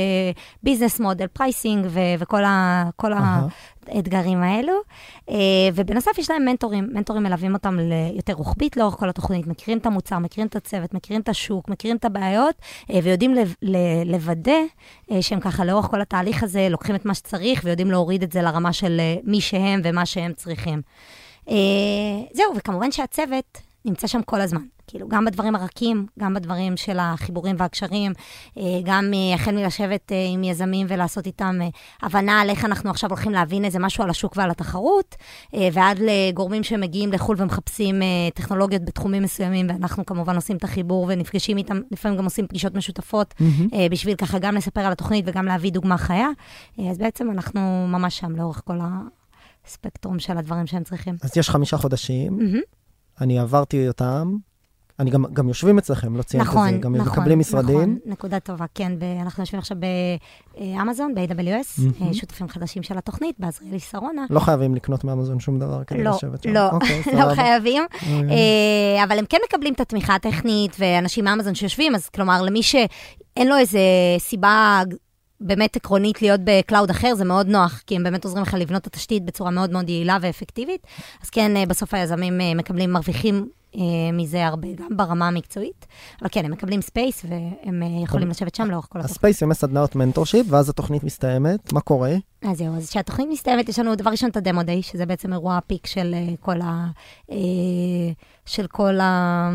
business 0.63 1.01
model, 1.01 1.27
pricing 1.27 1.87
וכל 2.19 2.45
ה, 2.45 2.85
אהה. 3.05 3.47
האתגרים 3.89 4.43
האלו. 4.43 4.73
אה, 5.31 5.35
ובנוסף 5.75 6.19
יש 6.19 6.31
להם 6.31 6.45
מנטורים, 6.45 6.89
מנטורים 6.93 7.23
מלווים 7.23 7.55
אותם 7.55 7.79
ליותר 7.79 8.33
רוחבית 8.33 8.77
לאורך 8.77 8.95
כל 8.95 9.09
התוכנית, 9.09 9.47
מכירים 9.47 9.79
את 9.79 9.87
המוצר, 9.87 10.19
מכירים 10.19 10.49
את 10.49 10.57
הצוות, 10.57 10.95
מכירים 10.95 11.21
את 11.21 11.29
השוק, 11.29 11.69
מכירים 11.69 11.97
את 11.97 12.05
הבעיות, 12.05 12.55
אה, 12.91 12.99
ויודעים 13.03 13.35
לוודא 14.05 14.53
אה, 15.11 15.23
שהם 15.23 15.41
ככה 15.41 15.65
לאורך 15.65 15.87
כל 15.87 16.01
התהליך 16.01 16.43
הזה 16.43 16.69
לוקחים 16.71 16.95
את 16.95 17.05
מה 17.05 17.15
שצריך 17.15 17.61
ויודעים 17.65 17.91
להוריד 17.91 18.23
את 18.23 18.33
זה 18.33 18.43
לרמה 18.43 18.73
של 18.73 19.01
מי 19.25 19.41
שהם 19.41 19.81
ומה 19.85 20.07
שהם 20.07 20.33
צריכים. 20.33 20.83
זהו, 22.33 22.57
וכמובן 22.57 22.93
שהצוות 22.93 23.72
נמצא 23.85 24.07
שם 24.07 24.23
כל 24.23 24.41
הזמן. 24.41 24.63
כאילו, 24.87 25.09
גם 25.09 25.25
בדברים 25.25 25.55
הרכים, 25.55 26.07
גם 26.19 26.35
בדברים 26.35 26.77
של 26.77 26.99
החיבורים 27.01 27.57
והקשרים, 27.59 28.13
אה, 28.59 28.63
גם 28.85 29.11
אה, 29.15 29.35
החל 29.35 29.55
מלשבת 29.55 30.13
אה, 30.13 30.27
עם 30.33 30.45
יזמים 30.45 30.87
ולעשות 30.91 31.27
איתם 31.27 31.59
הבנה 32.03 32.41
על 32.41 32.51
איך 32.51 32.65
אנחנו 32.65 32.91
עכשיו 32.91 33.11
הולכים 33.11 33.33
להבין 33.33 33.65
איזה 33.65 33.79
משהו 33.79 34.05
על 34.05 34.11
השוק 34.11 34.37
ועל 34.37 34.51
התחרות, 34.51 35.17
ועד 35.73 36.01
לגורמים 36.01 36.63
שמגיעים 36.63 37.13
לחו"ל 37.13 37.37
ומחפשים 37.39 38.03
טכנולוגיות 38.35 38.85
בתחומים 38.85 39.23
מסוימים, 39.23 39.67
ואנחנו 39.69 40.07
כמובן 40.07 40.37
עושים 40.37 40.57
את 40.57 40.65
החיבור 40.65 41.07
ונפגשים 41.09 41.57
איתם, 41.57 41.81
לפעמים 41.91 42.19
גם 42.19 42.25
עושים 42.25 42.47
פגישות 42.47 42.75
משותפות. 42.75 43.35
אה, 43.73 43.87
בשביל 43.91 44.17
ככה 44.17 44.39
גם 44.39 44.55
לספר 44.55 44.81
על 44.81 44.93
התוכנית 44.93 45.25
וגם 45.29 45.47
להביא 45.47 45.73
דוגמה 45.73 45.99
חיה. 45.99 46.29
אז 46.91 46.99
בעצם 46.99 47.31
אנחנו 47.31 47.87
ממש 47.89 48.19
שם 48.19 48.37
לאורך 48.37 48.63
כל 48.65 48.79
הספקטרום 49.67 50.19
של 50.19 50.39
הדברים 50.39 50.67
שהם 50.67 50.85
צריכים. 50.85 51.17
אז 51.23 51.37
יש 51.37 51.51
חמישה 51.51 51.77
חודשים, 51.77 52.39
מהמם. 52.39 52.61
אני 53.21 53.39
עברתי 53.39 53.89
אותם, 53.89 54.37
אני 54.99 55.11
גם, 55.11 55.25
גם 55.33 55.49
יושבים 55.49 55.79
אצלכם, 55.79 56.17
לא 56.17 56.23
ציינת 56.23 56.47
נכון, 56.47 56.69
את 56.69 56.73
זה, 56.75 56.79
גם 56.79 56.97
נכון, 56.97 57.13
מקבלים 57.13 57.39
משרדים. 57.39 57.77
נכון, 57.77 57.99
נקודה 58.07 58.41
טובה, 58.41 58.65
כן. 58.75 58.99
ב- 58.99 59.21
אנחנו 59.23 59.43
יושבים 59.43 59.59
עכשיו 59.59 59.77
באמזון, 60.57 61.15
ב-AWS. 61.15 61.83
אה, 62.03 62.15
שותפים 62.15 62.49
חדשים 62.49 62.83
של 62.83 62.99
התוכנית, 62.99 63.37
בעזריאלי 63.39 63.81
שרונה. 63.81 64.25
לא 64.31 64.41
חייבים 64.41 64.75
לקנות 64.75 65.05
מאמזון 65.05 65.41
שום 65.41 65.59
דבר 65.59 65.85
כדי 65.85 66.05
לא, 66.05 66.11
לשבת 66.11 66.43
שם. 66.43 66.51
לא, 66.51 66.71
אוקיי, 66.71 67.03
לא. 67.19 67.35
חייבים. 67.35 67.83
אה, 68.03 69.05
אבל 69.05 69.19
הם 69.19 69.25
כן 69.29 69.39
מקבלים 69.49 69.75
את 69.75 69.81
התמיכה 69.81 70.15
הטכנית, 70.15 70.77
ואנשים 70.79 71.25
מאמזון 71.25 71.55
שיושבים, 71.55 71.95
אז 71.95 72.09
כלומר, 72.09 72.43
למי 72.43 72.63
שאין 72.63 73.49
לו 73.49 73.57
איזה 73.57 73.81
סיבה 74.19 74.83
באמת 75.43 75.77
עקרונית 75.77 76.23
להיות 76.23 76.41
ב 76.45 76.52
cloud 76.52 76.91
אחר, 76.91 77.15
זה 77.15 77.25
מאוד 77.25 77.47
נוח, 77.47 77.83
כי 77.87 77.97
הם 77.97 78.03
באמת 78.03 78.25
עוזרים 78.25 78.43
לך 78.43 78.55
לבנות 78.55 78.83
את 78.83 78.87
התשתית 78.87 79.25
בצורה 79.25 79.51
מאוד 79.51 79.73
מאוד 79.73 79.89
יעילה 79.89 80.19
ואפקטיבית. 80.21 80.87
אז 81.23 81.31
כן, 81.31 81.57
אה, 81.57 81.67
בסוף 81.67 81.95
היזמים 81.95 82.41
אה, 82.41 82.55
מקבלים, 82.55 82.93
מרוויחים 82.93 83.49
אה, 83.75 83.81
מזה 84.13 84.47
הרבה, 84.47 84.69
גם 84.73 84.97
ברמה 84.97 85.29
המקצועית. 85.29 85.87
אבל 86.21 86.29
כן, 86.33 86.45
הם 86.45 86.51
מקבלים 86.51 86.83
space, 86.83 87.25
והם 87.29 87.83
יכולים 88.03 88.29
לשבת 88.29 88.55
שם 88.55 88.71
לאורך 88.71 88.87
כל 88.91 88.99
התוכנית. 88.99 89.17
ה 89.17 89.21
space 89.21 89.43
ימי 89.43 89.55
סדנאות 89.55 89.97
mentorship, 89.97 90.47
ואז 90.49 90.69
התוכנית 90.69 91.05
מסתיימת, 91.05 91.73
מה 91.73 91.81
קורה? 91.81 92.15
אז 92.43 92.59
זהו, 92.59 92.77
אז 92.77 92.91
כשהתוכנית 92.91 93.29
מסתיימת, 93.31 93.69
יש 93.69 93.79
לנו 93.79 93.95
דבר 93.95 94.11
ראשון 94.11 94.31
את 94.31 94.37
ה 94.37 94.42
demo 94.42 94.63
day, 94.63 94.83
שזה 94.83 95.07
בעצם 95.07 95.33
אירוע 95.33 95.57
ה 95.57 95.63
peak 95.63 95.87
של 95.87 96.15
כל 96.41 96.61
ה... 96.61 96.87
של 98.47 98.67
כל 98.67 99.01
ה... 99.01 99.51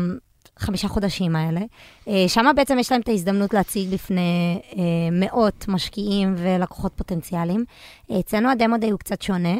חמישה 0.58 0.88
חודשים 0.88 1.36
האלה. 1.36 1.60
אה, 2.08 2.24
שם 2.28 2.46
בעצם 2.56 2.78
יש 2.78 2.92
להם 2.92 3.00
את 3.00 3.08
ההזדמנות 3.08 3.54
להציג 3.54 3.94
בפני 3.94 4.60
אה, 4.76 4.82
מאות 5.12 5.64
משקיעים 5.68 6.34
ולקוחות 6.38 6.92
פוטנציאליים. 6.96 7.64
אה, 8.10 8.20
אצלנו 8.20 8.50
ה 8.50 8.55
demo 8.55 8.76
day 8.76 8.90
הוא 8.90 8.98
קצת 8.98 9.22
שונה, 9.22 9.54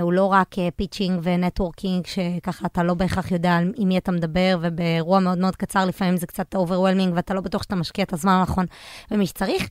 הוא 0.00 0.12
לא 0.12 0.24
רק 0.24 0.54
pitching 0.76 1.20
ו 1.22 1.29
networking, 1.29 2.06
שככה 2.06 2.66
אתה 2.66 2.82
לא 2.82 2.94
בהכרח 2.94 3.30
יודע 3.30 3.58
עם 3.76 3.88
מי 3.88 3.98
אתה 3.98 4.12
מדבר, 4.12 4.58
ובאירוע 4.60 5.18
מאוד 5.18 5.38
מאוד 5.38 5.56
קצר 5.56 5.84
לפעמים 5.84 6.16
זה 6.16 6.26
קצת 6.26 6.54
overwhelming, 6.54 7.12
ואתה 7.16 7.34
לא 7.34 7.40
בטוח 7.40 7.62
שאתה 7.62 7.74
משקיע 7.76 8.04
את 8.04 8.12
הזמן 8.12 8.32
הנכון 8.32 8.66
במי 9.10 9.26
שצריך. 9.26 9.68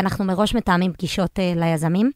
אנחנו 0.00 0.24
מראש 0.24 0.54
מתאמים 0.54 0.92
פגישות 0.92 1.38
ליזמים. 1.56 2.10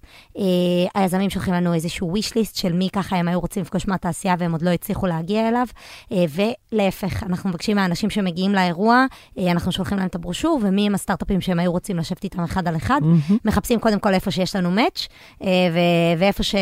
היזמים 0.94 1.30
שולחים 1.30 1.54
לנו 1.54 1.74
איזשהו 1.74 2.14
wish 2.16 2.30
list 2.32 2.58
של 2.58 2.72
מי 2.72 2.88
ככה 2.92 3.16
הם 3.16 3.28
היו 3.28 3.40
רוצים 3.40 3.62
לפגוש 3.62 3.88
מהתעשייה 3.88 4.34
והם 4.38 4.52
עוד 4.52 4.62
לא 4.62 4.70
הצליחו 4.70 5.06
להגיע 5.06 5.48
אליו, 5.48 5.66
ולהפך, 6.10 7.22
אנחנו 7.22 7.50
מבקשים 7.50 7.78
מהאנשים 7.90 8.10
שמגיעים 8.10 8.54
לאירוע, 8.54 9.04
אה, 9.38 9.50
אנחנו 9.50 9.72
שולחים 9.72 9.98
להם 9.98 10.06
את 10.06 10.14
הברושור, 10.14 10.60
ומי 10.62 10.86
הם 10.86 10.94
הסטארט-אפים 10.94 11.40
שהם 11.40 11.58
היו 11.58 11.72
רוצים 11.72 11.96
לשבת 11.96 12.24
איתם 12.24 12.42
אחד 12.42 12.68
על 12.68 12.76
אחד. 12.76 13.00
מהמם. 13.02 13.20
מחפשים 13.44 13.80
קודם 13.80 13.98
כל 14.00 14.14
איפה 14.14 14.30
שיש 14.30 14.56
לנו 14.56 14.70
match, 14.70 15.06
אה, 15.42 15.48
ו- 15.72 16.18
ואיפה 16.18 16.42
ש... 16.42 16.54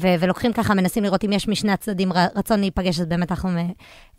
ו- 0.00 0.14
ולוקחים 0.20 0.52
ככה, 0.52 0.74
מנסים 0.74 1.04
לראות 1.04 1.24
אם 1.24 1.32
יש 1.32 1.48
משני 1.48 1.72
הצדדים 1.72 2.12
רצון 2.36 2.60
להיפגש, 2.60 3.00
אז 3.00 3.06
באמת 3.06 3.30
אנחנו 3.30 3.50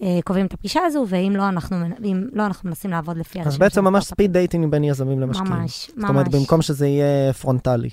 אה, 0.01 0.19
קובעים 0.25 0.45
את 0.45 0.53
הפגישה 0.53 0.79
הזו, 0.85 1.05
ואם 1.07 1.33
לא, 1.35 1.49
אנחנו, 1.49 1.77
אם 2.03 2.23
לא, 2.33 2.45
אנחנו 2.45 2.69
מנסים 2.69 2.91
לעבוד 2.91 3.17
לפי 3.17 3.41
אז 3.41 3.57
בעצם 3.57 3.83
ממש. 3.83 4.05
speed 4.05 4.33
dating 4.33 4.71
בין 4.71 4.83
יזמים 4.83 5.19
למשקיעים. 5.19 5.53
ממש, 5.53 5.91
זאת 5.97 6.09
אומרת, 6.09 6.27
ממש. 6.27 6.35
במקום 6.35 6.61
שזה 6.61 6.87
יהיה 6.87 7.33
פרונטלי. 7.33 7.89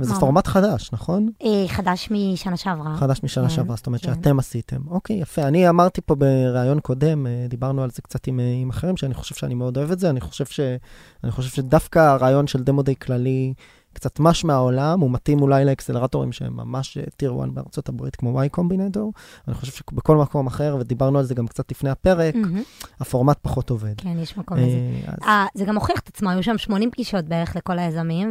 וזה. 0.00 0.14
פורמט 0.14 0.46
חדש, 0.46 0.90
נכון? 0.92 1.28
אה, 1.42 1.64
חדש 1.68 2.08
משנה 2.10 2.56
שעברה. 2.56 2.96
חדש 2.96 3.20
משנה 3.22 3.48
כן, 3.48 3.54
שעברה, 3.54 3.76
זאת 3.76 3.86
אומרת 3.86 4.00
כן. 4.02 4.14
שאתם 4.14 4.38
עשיתם. 4.38 4.80
אוקיי, 4.90 5.16
יפה. 5.16 5.42
אני 5.42 5.68
אמרתי 5.68 6.00
פה 6.00 6.14
בריאיון 6.14 6.80
קודם, 6.80 7.26
אה, 7.26 7.46
דיברנו 7.48 7.82
על 7.82 7.90
זה 7.90 8.02
קצת 8.02 8.26
עם, 8.26 8.40
אה, 8.40 8.54
עם 8.62 8.70
אחרים, 8.70 8.96
שאני 8.96 9.14
חושב 9.14 9.34
שאני 9.34 9.54
מאוד 9.54 9.76
אוהב 9.76 9.90
את 9.90 9.98
זה. 9.98 10.10
אני 10.10 10.20
חושב, 10.20 10.46
ש, 10.46 10.60
אני 11.24 11.32
חושב 11.32 11.50
שדווקא 11.50 11.98
הרעיון 11.98 12.46
של 12.46 12.62
דמו 12.62 12.82
דיי 12.82 12.94
כללי, 12.96 13.54
קצת 13.92 14.20
מש 14.20 14.44
מהעולם, 14.44 15.00
הוא 15.00 15.10
מתאים 15.10 15.42
אולי 15.42 15.64
לאקסלרטורים 15.64 16.32
שהם 16.32 16.56
ממש 16.56 16.98
טיר 17.16 17.34
1 17.42 17.48
בארצות 17.48 17.88
הברית, 17.88 18.16
כמו 18.16 18.42
Y 18.42 18.48
קומבינטור. 18.48 19.12
אני 19.48 19.54
חושב 19.54 19.72
שבכל 19.72 20.16
מקום 20.16 20.46
אחר, 20.46 20.76
ודיברנו 20.80 21.18
על 21.18 21.24
זה 21.24 21.34
גם 21.34 21.46
קצת 21.46 21.70
לפני 21.70 21.90
הפרק. 21.90 22.34
הפורמט 23.00 23.38
פחות 23.42 23.70
עובד. 23.70 23.94
כן, 23.96 24.18
יש 24.18 24.36
מקום 24.38 24.58
לזה. 24.58 24.66
אה, 24.66 25.12
אז- 25.12 25.18
אה, 25.22 25.46
זה 25.54 25.64
גם 25.64 25.74
הוכיח 25.74 25.98
את 26.00 26.08
עצמו, 26.08 26.30
היו 26.30 26.42
שם 26.42 26.58
80 26.58 26.90
פגישות 26.90 27.24
בערך 27.24 27.56
לכל 27.56 27.78
היזמים, 27.78 28.30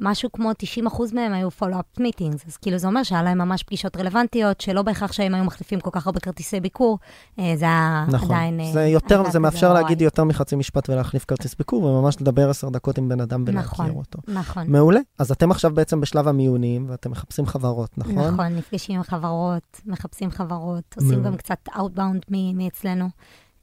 ומשהו 0.00 0.32
כמו 0.32 0.50
90% 0.52 1.12
מהם 1.12 1.32
היו 1.32 1.48
follow-up 1.60 2.00
meetings, 2.00 2.46
אז 2.48 2.56
כאילו 2.56 2.78
זה 2.78 2.86
אומר 2.86 3.02
שהיה 3.02 3.22
להם 3.22 3.38
ממש 3.38 3.62
פגישות 3.62 3.96
רלוונטיות, 3.96 4.60
שלא 4.60 4.82
בהכרח 4.82 5.12
שהם 5.12 5.34
היו 5.34 5.44
מחליפים 5.44 5.80
כל 5.80 5.90
כך 5.92 6.06
הרבה 6.06 6.20
כרטיסי 6.20 6.60
ביקור, 6.60 6.98
אה, 7.38 7.52
זה 7.56 7.64
היה 7.64 8.04
נכון. 8.08 8.28
עדיין... 8.30 8.60
אה, 8.60 8.72
זה 8.72 8.86
יותר, 8.86 9.22
זה 9.30 9.38
מאפשר. 9.38 9.72
להגיד 9.72 10.00
יותר 10.00 10.24
מחצי 10.24 10.56
משפט 10.56 10.90
ולהחליף 10.90 11.24
כרטיס 11.24 11.54
ביקור, 11.54 11.84
וממש 11.84 12.16
לדבר 12.20 12.50
עשר 12.50 12.68
דקות 12.68 12.98
עם 12.98 13.08
בן 13.08 13.20
אדם 13.20 13.44
נכון. 13.44 13.54
ולהכיר 13.86 13.98
אותו. 13.98 14.18
נכון. 14.28 14.71
מעולה. 14.72 15.00
אז 15.18 15.30
אתם 15.30 15.50
עכשיו 15.50 15.74
בעצם 15.74 16.00
בשלב 16.00 16.28
המיונים, 16.28 16.86
ואתם 16.88 17.10
מחפשים 17.10 17.46
חברות, 17.46 17.98
נכון? 17.98 18.34
נכון, 18.34 18.46
נפגשים 18.46 18.96
עם 18.96 19.02
חברות, 19.02 19.80
מחפשים 19.86 20.30
חברות, 20.30 20.94
עושים 20.96 21.10
מעולה. 21.10 21.24
גם 21.24 21.36
קצת 21.36 21.68
Outbound 21.68 22.34
מאצלנו. 22.54 23.08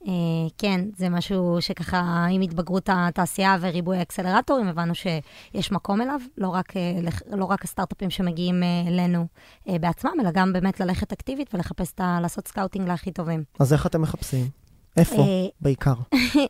אה, 0.07 0.11
כן, 0.57 0.85
זה 0.97 1.09
משהו 1.09 1.57
שככה, 1.59 2.25
עם 2.31 2.41
התבגרות 2.41 2.89
התעשייה 2.93 3.57
וריבוי 3.61 3.97
האקסלרטורים, 3.97 4.67
הבנו 4.67 4.93
שיש 4.95 5.71
מקום 5.71 6.01
אליו, 6.01 6.19
לא 6.37 6.47
רק, 6.47 6.77
אה, 6.77 6.99
לא 7.37 7.45
רק 7.45 7.63
הסטארט-אפים 7.63 8.09
שמגיעים 8.09 8.63
אה, 8.63 8.83
אלינו 8.87 9.27
בעצמם, 9.65 10.11
אלא 10.21 10.31
גם 10.31 10.53
באמת 10.53 10.79
ללכת 10.79 11.11
אקטיבית 11.11 11.53
ולחפש 11.53 11.91
את 11.91 11.99
ה... 11.99 12.19
לעשות 12.21 12.47
scouting 12.47 12.87
להכי 12.87 13.11
טובים. 13.11 13.43
אז 13.59 13.73
איך 13.73 13.85
אתם 13.85 14.01
מחפשים? 14.01 14.45
איפה? 14.97 15.25
בעיקר. 15.61 15.93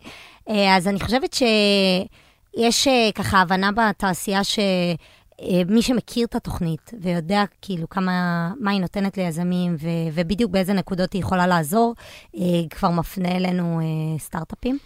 אז 0.78 0.88
אני 0.88 1.00
חושבת 1.00 1.34
שיש 1.34 2.08
אה, 2.58 3.10
ככה 3.16 3.42
הבנה 3.42 3.70
בתעשייה 3.72 4.44
ש... 4.44 4.60
אה, 5.42 5.62
מי 5.68 5.82
שמכיר 5.82 6.26
את 6.26 6.36
התוכנית 6.36 6.94
ויודע 7.02 7.44
כאילו 7.62 7.90
כמה, 7.90 8.52
מה 8.60 8.72
היא 8.72 8.82
נותנת 8.82 9.18
ליזמים 9.18 9.76
ו, 9.80 9.88
ובדיוק 10.14 10.52
באיזה 10.52 10.74
נקודות 10.74 11.14
היא 11.14 11.22
יכולה 11.22 11.48
לעזור, 11.48 11.96
אה, 12.36 12.42
כבר 12.70 12.90
מפנה 12.90 13.36
אלינו 13.36 13.80
סטארט-אפים. 14.18 14.78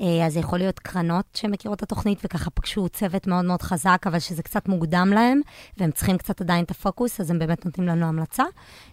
אה, 0.00 0.26
אז 0.26 0.32
זה 0.32 0.40
יכול 0.40 0.58
להיות 0.58 0.78
קרנות 0.78 1.24
שמכירות 1.34 1.78
את 1.78 1.82
התוכנית 1.82 2.20
וככה 2.24 2.50
פגשו 2.50 2.88
צוות 2.88 3.26
מאוד 3.26 3.44
מאוד 3.44 3.62
חזק, 3.62 4.02
אבל 4.06 4.18
שזה 4.18 4.42
קצת 4.42 4.68
מוקדם 4.68 5.10
להם, 5.14 5.40
והם 5.76 5.90
צריכים 5.90 6.18
קצת 6.18 6.40
עדיין 6.40 6.64
את 6.64 6.70
הפוקוס, 6.70 7.20
אז 7.20 7.30
הם 7.30 7.38
באמת 7.38 7.64
נותנים 7.64 7.88
לנו 7.88 8.06
המלצה. 8.06 8.44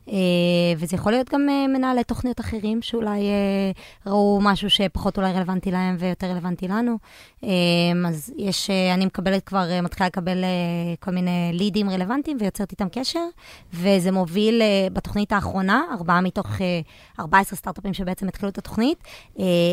אה, 0.09 0.15
וזה 0.77 0.95
יכול 0.95 1.11
להיות 1.11 1.29
גם 1.29 1.49
אה, 1.49 1.67
מנהלי 1.67 2.03
תוכניות 2.03 2.39
אחרים, 2.39 2.81
שאולי 2.81 3.21
ראו 4.05 4.39
משהו 4.41 4.69
שפחות 4.69 5.17
אולי 5.17 5.33
רלוונטי 5.33 5.71
להם 5.71 5.95
ויותר 5.99 6.27
רלוונטי 6.27 6.67
לנו. 6.67 6.97
אז 8.07 8.33
יש, 8.37 8.69
אני 8.69 9.05
מקבלת 9.05 9.43
כבר, 9.43 9.81
מתחילה 9.83 10.07
לקבל 10.07 10.43
כל 10.99 11.11
מיני 11.11 11.51
leads 11.53 11.89
רלוונטיים 11.89 12.37
ויוצרת 12.39 12.71
איתם 12.71 12.89
קשר, 12.89 13.19
וזה 13.73 14.11
מוביל 14.11 14.61
בתוכנית 14.93 15.31
האחרונה, 15.31 15.83
ארבעה 15.91 16.21
מתוך 16.21 16.61
אה, 16.61 16.79
14 17.19 17.57
סטארט-אפים 17.57 17.93
שבעצם 17.93 18.27
התחילו 18.27 18.49
את 18.49 18.57
התוכנית, 18.57 19.03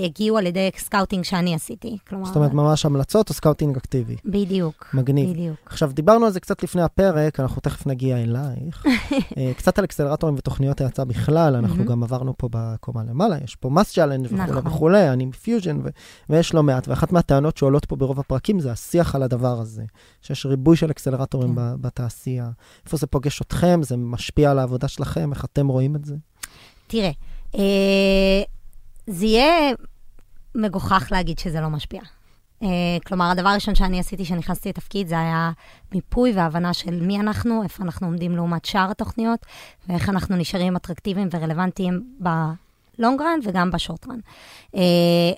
הגיעו 0.05 0.39
על 0.39 0.47
ידי 0.47 0.71
scouting 0.77 1.22
שאני 1.25 1.55
עשיתי. 1.55 1.99
כלומר, 2.09 2.25
זאת 2.25 2.37
אומרת, 2.37 2.53
ממש 2.53 2.87
המלצות 2.87 3.29
או 3.29 3.35
scouting 3.35 3.77
אקטיבי. 3.77 4.17
בדיוק. 4.25 4.89
מגניב. 4.95 5.31
בדיוק. 5.31 5.57
עכשיו, 5.67 5.93
דיברנו 5.93 6.27
על 6.27 6.33
זה 6.33 6.41
קצת 6.41 6.63
לפני 6.63 6.83
הפרק, 6.83 7.41
אנחנו 7.41 7.61
תכף 7.61 7.87
נגיע 7.87 8.17
אלייך. 8.17 8.87
אה, 9.39 9.53
קצת 9.57 9.79
על 9.79 9.85
אקסלרטורים 9.85 10.35
ותוכניות 10.39 10.81
האצה 10.81 11.05
בכלל, 11.05 11.57
אנחנו. 11.57 11.85
גם 11.85 12.03
עברנו 12.03 12.35
פה 12.37 12.49
בקומה 12.51 13.03
למעלה, 13.05 13.37
יש 13.45 13.57
פה 13.57 13.71
MassChallenge 13.71 14.27
וכולי. 14.27 14.61
וכולי, 14.65 15.09
אני 15.11 15.25
מ-Fusion, 15.27 15.77
ו- 15.85 15.89
ויש 16.31 16.55
לא 16.55 16.63
מעט, 16.63 16.89
ואחת 16.89 17.13
מהטענות 17.13 17.57
שעולות 17.57 17.85
פה 17.85 17.97
ברוב 17.97 18.21
הפרקים 18.21 18.61
זה 18.61 18.73
השיח 18.73 19.15
על 19.15 19.23
הדבר 19.23 19.61
הזה, 19.61 19.85
שיש 20.23 20.47
ריבוי 20.47 20.77
של 20.77 20.91
אקסלרטורים 20.91 21.55
כן. 21.55 21.61
בתעשייה. 21.81 22.51
איפה 22.85 22.97
זה 22.97 23.07
פוגש 23.07 23.41
אתכם, 23.41 23.81
זה 23.83 23.97
משפיע 23.97 24.51
על 24.51 24.59
העבודה 24.59 24.89
שלכם, 24.89 25.33
איך 25.33 25.45
אתם 25.45 25.69
רואים 25.69 25.97
את 25.97 26.05
זה? 26.05 26.15
תראה, 26.87 27.11
אה, 27.55 28.43
זה 29.07 29.27
יהיה 29.27 29.75
מגוחך 30.55 31.09
להגיד 31.11 31.39
שזה 31.39 31.61
לא 31.61 31.69
משפיע. 31.69 32.01
אה, 32.63 32.69
כלומר, 33.07 33.31
הדבר 33.31 33.49
הראשון 33.49 33.75
שאני 33.75 34.01
עשיתי 34.01 34.25
כשנכנסתי 34.25 34.69
לתפקיד 34.69 35.09
זה 35.09 35.21
היה 35.21 35.51
מיפוי 35.95 36.33
והבנה 36.33 36.75
של 36.75 37.01
מי 37.01 37.21
אנחנו, 37.21 37.63
איפה 37.63 37.83
אנחנו 37.83 38.07
עומדים 38.07 38.37
לעומת 38.37 38.65
שאר 38.65 38.91
התוכניות, 38.91 39.47
ואיך 39.89 40.09
אנחנו 40.09 40.37
נשארים 40.37 40.77
אטרקטיביים 40.77 41.29
ורלוונטיים 41.33 42.05
בלונג 42.19 43.23
רן 43.23 43.39
וגם 43.45 43.71
בשורט 43.71 44.07
רן. 44.09 44.19
אה, 44.75 44.81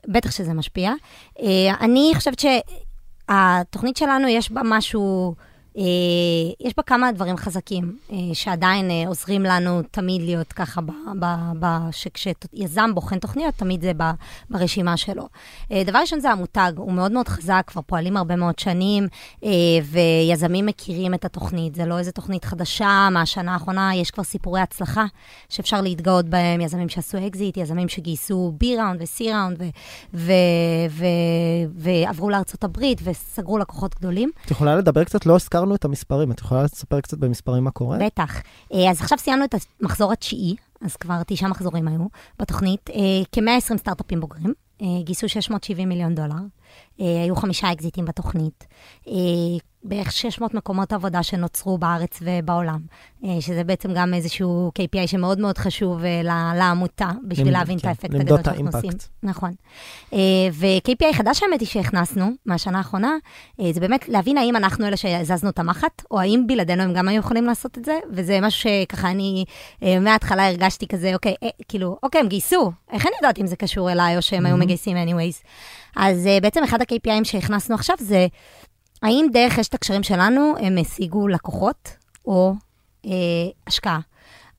בטח 0.09 0.30
שזה 0.30 0.54
משפיע. 0.54 0.92
אה, 1.40 1.75
אני 1.80 2.12
חושבת 2.14 2.38
שהתוכנית 2.38 3.97
שלנו, 3.97 4.28
יש 4.28 4.50
בה 4.50 4.61
משהו... 4.64 5.35
אה, 5.78 5.83
יש 6.61 6.73
בה 6.76 6.83
כמה 6.83 7.12
דברים 7.12 7.37
חזקים, 7.37 7.97
אה, 8.12 8.16
שעדיין 8.33 8.90
אה, 8.90 9.04
עוזרים 9.09 9.43
לנו 9.43 9.83
תמיד 9.90 10.23
להיות 10.23 10.52
ככה, 10.52 10.81
ב, 10.81 10.90
ב, 11.21 11.26
ב, 11.59 11.66
שכשיזם 11.90 12.90
בוחן 12.95 13.19
תוכניות, 13.19 13.54
תמיד 13.54 13.81
זה 13.83 13.93
ב, 13.97 14.02
ברשימה 14.50 14.97
שלו. 14.97 15.28
דבר 15.87 15.99
ראשון 15.99 16.21
זה 16.21 16.31
המותג, 16.31 16.73
הוא 16.76 16.93
מאוד 16.93 17.12
מאוד 17.12 17.28
חזק, 17.28 17.62
כבר 17.66 17.83
פועלים 17.87 18.16
הרבה 18.16 18.37
מאוד 18.37 18.59
שנים, 18.59 19.09
ויזמים 19.85 20.66
מכירים 20.66 21.14
את 21.14 21.25
התוכנית. 21.25 21.75
זה 21.75 21.87
לא 21.87 21.99
איזו 21.99 22.12
תוכנית 22.12 22.45
חדשה 22.45 23.09
מהשנה 23.11 23.52
האחרונה, 23.52 23.95
יש 23.95 24.11
כבר 24.11 24.25
סיפורי 24.25 24.61
הצלחה 24.61 25.04
שאפשר 25.49 25.81
להתגאות 25.81 26.28
בהם, 26.28 26.61
יזמים 26.61 26.88
שעשו 26.88 27.26
אקזיט, 27.26 27.57
יזמים 27.57 27.88
שגייסו 27.88 28.52
B 28.62 28.69
round 28.69 29.00
ו-C 29.00 29.19
round, 29.19 29.57
ו- 29.59 29.64
ו- 30.14 30.33
ו- 30.90 31.04
ועברו 31.75 32.31
לארצות 32.31 32.64
הברית 32.64 33.00
וסגרו 33.04 33.59
לקוחות 33.59 33.95
גדולים. 33.95 34.31
את 34.47 34.50
יכולה 34.50 34.76
לדבר 34.76 35.04
קצת, 35.04 35.26
לא 35.26 35.37
הזכרנו 35.64 35.75
את 35.75 35.85
המספרים, 35.85 36.33
את 36.33 36.40
יכולה 36.40 36.62
לספר 36.62 37.00
קצת 37.00 37.18
במספרים 37.18 37.64
מה 37.64 37.71
קורה? 37.71 37.99
בטח. 37.99 38.42
אה, 38.73 38.90
אז 38.90 39.00
עכשיו 39.00 39.18
סיימנו 39.18 39.44
את 39.44 39.54
המחזור 39.80 40.12
התשיעי 40.12 40.56
אז 40.80 40.97
כבר 40.97 41.23
תשעה 41.26 41.49
מחזורים 41.49 41.88
היו 41.88 42.06
בתוכנית. 42.38 42.90
אה, 42.90 42.94
כ-120 43.33 43.76
סטארט-אפים 43.76 44.21
בוגרים, 44.21 44.52
אה, 44.83 44.87
גייסו 45.04 45.28
670 45.28 45.88
מיליון 45.88 46.14
דולר. 46.14 46.35
אה, 47.00 47.23
היו 47.23 47.37
חמישה 47.37 47.73
אקזיטים 47.73 48.04
בתוכנית. 48.04 48.66
אה, 49.09 49.12
בערך 49.87 50.12
600 50.12 50.54
מקומות 50.54 50.93
עבודה 50.93 51.23
שנוצרו 51.23 51.78
בארץ 51.78 52.19
ובעולם, 52.23 52.81
אה, 53.25 53.37
שזה 53.40 53.64
בעצם 53.64 53.93
גם 53.95 54.14
איזשהו 54.14 54.71
KPI 54.78 55.07
שמאוד 55.07 55.38
מאוד 55.40 55.59
חשוב 55.59 56.04
אה, 56.04 56.23
לעמותה, 56.54 57.11
בשביל 57.28 57.47
למד- 57.47 57.52
להבין 57.59 57.76
את 57.78 57.83
כן, 57.83 57.88
האפקט 57.88 58.14
למדוד 58.14 58.23
הגדול 58.23 58.38
את 58.38 58.45
שאנחנו 58.45 58.66
עושים. 58.66 58.81
האימפקט. 58.90 59.09
נכון. 59.23 59.50
אה, 60.12 60.19
ו-KPI 60.52 61.12
חדש 61.12 61.43
האמת 61.43 61.61
היא 61.61 61.69
שהכנסנו 61.69 62.31
מהשנה 62.47 62.78
האחרונה, 62.78 63.12
אה, 63.61 63.73
זה 63.73 63.81
באמת 63.81 64.09
להבין 64.09 64.38
האם 64.38 64.57
אנחנו 64.57 64.87
אלה 64.87 64.97
שהזזנו 64.97 65.50
את 65.50 65.59
המחט, 65.59 66.02
או 66.11 66.21
האם 66.21 66.47
בלעדינו 66.47 66.83
הם 66.83 66.93
גם 66.93 67.09
היו 67.09 67.19
יכולים 67.21 67.45
לעשות 67.45 67.78
את 67.78 67.85
זה, 67.85 67.99
וזה 68.12 68.38
משהו 68.43 68.61
שככה 68.71 69.11
אני 69.11 69.45
אה, 69.83 70.00
מההתחלה 70.00 70.49
הרגשתי 70.49 70.87
כזה, 70.87 71.14
אוקיי, 71.14 71.35
אה, 71.43 71.49
כאילו, 71.69 71.97
אוקיי, 72.02 72.21
הם 72.21 72.28
גייסו, 72.28 72.73
איך 72.93 73.07
אני 73.07 73.12
יודעת 73.16 73.38
אם 73.38 73.47
זה 73.47 73.57
קשור 73.57 73.93
אליי 73.93 74.16
או 74.16 74.23
שהם 74.23 74.47
היו 74.47 74.57
מגייסים 74.57 74.97
anyways. 74.97 75.45
אז 75.97 76.27
אה, 76.27 76.39
בעצם 76.43 76.65
אחד 76.65 76.81
ה-KPIים 76.81 77.25
שהכנסנו 77.25 77.75
עכשיו 77.75 77.97
זה, 78.01 78.27
האם 79.03 79.27
דרך 79.33 79.59
רשת 79.59 79.75
הקשרים 79.75 80.03
שלנו 80.03 80.55
הם 80.61 80.79
השיגו 80.79 81.29
לקוחות 81.29 81.97
או 82.27 82.55
אה, 83.07 83.11
השקעה. 83.67 84.01